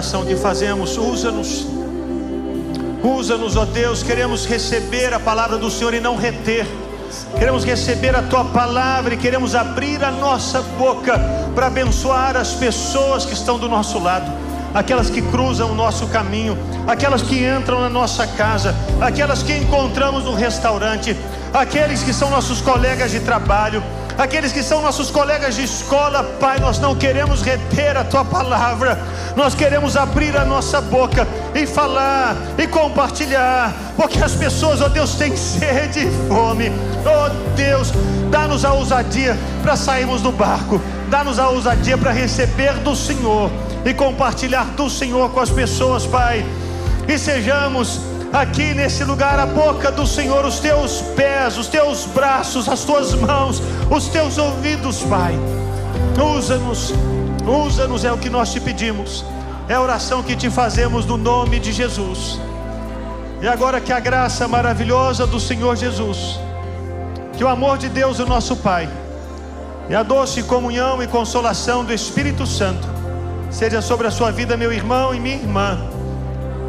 Oração 0.01 0.25
que 0.25 0.35
fazemos. 0.35 0.97
Usa-nos. 0.97 1.67
Usa-nos, 3.05 3.55
ó 3.55 3.67
Deus. 3.67 4.03
Queremos 4.03 4.47
receber 4.47 5.13
a 5.13 5.21
palavra 5.21 5.59
do 5.59 5.71
Senhor 5.71 5.93
e 5.93 6.01
não 6.01 6.17
reter. 6.17 6.67
Queremos 7.39 7.65
receber 7.65 8.17
a 8.17 8.23
tua 8.23 8.47
palavra 8.47 9.13
e 9.13 9.17
queremos 9.19 9.55
abrir 9.55 10.03
a 10.03 10.11
nossa 10.11 10.63
boca 10.79 11.21
para 11.55 11.67
abençoar 11.67 12.35
as 12.35 12.55
pessoas 12.55 13.27
que 13.27 13.35
estão 13.35 13.59
do 13.59 13.69
nosso 13.69 13.99
lado, 13.99 14.31
aquelas 14.73 15.11
que 15.11 15.21
cruzam 15.21 15.71
o 15.71 15.75
nosso 15.75 16.07
caminho, 16.07 16.57
aquelas 16.87 17.21
que 17.21 17.45
entram 17.45 17.81
na 17.81 17.91
nossa 17.91 18.27
casa, 18.27 18.75
aquelas 19.03 19.43
que 19.43 19.55
encontramos 19.55 20.25
no 20.25 20.35
restaurante, 20.35 21.15
aqueles 21.53 22.03
que 22.03 22.15
são 22.15 22.31
nossos 22.31 22.63
colegas 22.63 23.11
de 23.11 23.21
trabalho, 23.21 23.83
aqueles 24.21 24.53
que 24.53 24.63
são 24.63 24.83
nossos 24.83 25.11
colegas 25.11 25.55
de 25.55 25.65
escola, 25.65 26.23
Pai, 26.39 26.59
nós 26.59 26.79
não 26.79 26.95
queremos 26.95 27.41
reter 27.41 27.97
a 27.97 28.05
tua 28.05 28.23
palavra, 28.23 28.99
nós 29.35 29.55
queremos 29.55 29.97
abrir 29.97 30.37
a 30.37 30.45
nossa 30.45 30.79
boca 30.79 31.27
e 31.55 31.67
falar 31.67 32.37
e 32.59 32.67
compartilhar, 32.67 33.75
porque 33.97 34.23
as 34.23 34.33
pessoas, 34.33 34.83
ó 34.83 34.89
Deus, 34.89 35.15
têm 35.15 35.35
sede 35.35 36.01
e 36.01 36.29
fome, 36.29 36.71
ó 37.07 37.31
Deus, 37.57 37.93
dá-nos 38.31 38.63
a 38.65 38.75
ousadia 38.75 39.39
para 39.63 39.75
sairmos 39.75 40.21
do 40.21 40.31
barco, 40.31 40.81
dá-nos 41.09 41.39
a 41.39 41.49
ousadia 41.49 41.97
para 41.97 42.13
receber 42.13 42.75
do 42.75 42.95
Senhor 42.95 43.51
e 43.87 43.95
compartilhar 43.95 44.65
do 44.77 44.91
Senhor 44.91 45.31
com 45.31 45.41
as 45.41 45.49
pessoas, 45.51 46.07
Pai, 46.07 46.45
e 47.09 47.19
sejamos 47.19 48.10
aqui 48.33 48.75
nesse 48.75 49.05
lugar 49.05 49.39
a 49.39 49.47
boca 49.47 49.91
do 49.91 50.07
Senhor, 50.07 50.45
os 50.45 50.61
teus 50.61 51.03
pés, 51.17 51.59
os 51.59 51.69
teus 51.69 52.07
braços, 52.07 52.69
as 52.69 52.85
tuas 52.85 53.15
mãos, 53.15 53.63
os 53.91 54.09
teus 54.09 54.39
ouvidos, 54.39 55.03
Pai. 55.03 55.35
Usa-nos, 56.37 56.93
usa-nos, 57.47 58.05
é 58.05 58.13
o 58.13 58.19
que 58.19 58.31
nós 58.31 58.53
te 58.53 58.61
pedimos, 58.61 59.25
é 59.69 59.75
a 59.75 59.81
oração 59.81 60.23
que 60.23 60.37
te 60.37 60.51
fazemos 60.51 61.05
no 61.07 61.17
nome 61.17 61.59
de 61.59 61.73
Jesus. 61.73 62.39
E 63.43 63.49
agora 63.49 63.81
que 63.81 63.93
a 63.93 64.01
graça 64.01 64.47
maravilhosa 64.47 65.27
do 65.27 65.41
Senhor 65.41 65.75
Jesus, 65.77 66.39
que 67.37 67.43
o 67.43 67.49
amor 67.49 67.79
de 67.79 67.89
Deus, 67.89 68.19
o 68.19 68.27
nosso 68.27 68.57
Pai, 68.57 68.89
e 69.89 69.95
a 69.95 70.03
doce 70.03 70.43
comunhão 70.45 71.03
e 71.03 71.07
consolação 71.09 71.85
do 71.85 71.93
Espírito 71.93 72.47
Santo, 72.47 72.87
seja 73.51 73.83
sobre 73.83 74.07
a 74.07 74.11
sua 74.11 74.31
vida, 74.31 74.57
meu 74.57 74.73
irmão 74.73 75.13
e 75.13 75.19
minha 75.19 75.37
irmã 75.37 76.00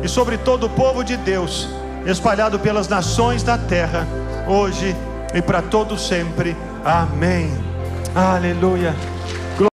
e 0.03 0.07
sobre 0.07 0.37
todo 0.37 0.65
o 0.65 0.69
povo 0.69 1.03
de 1.03 1.17
Deus, 1.17 1.69
espalhado 2.05 2.59
pelas 2.59 2.87
nações 2.87 3.43
da 3.43 3.57
terra, 3.57 4.07
hoje 4.47 4.95
e 5.33 5.41
para 5.41 5.61
todo 5.61 5.97
sempre. 5.97 6.55
Amém. 6.83 7.51
Aleluia. 8.15 8.95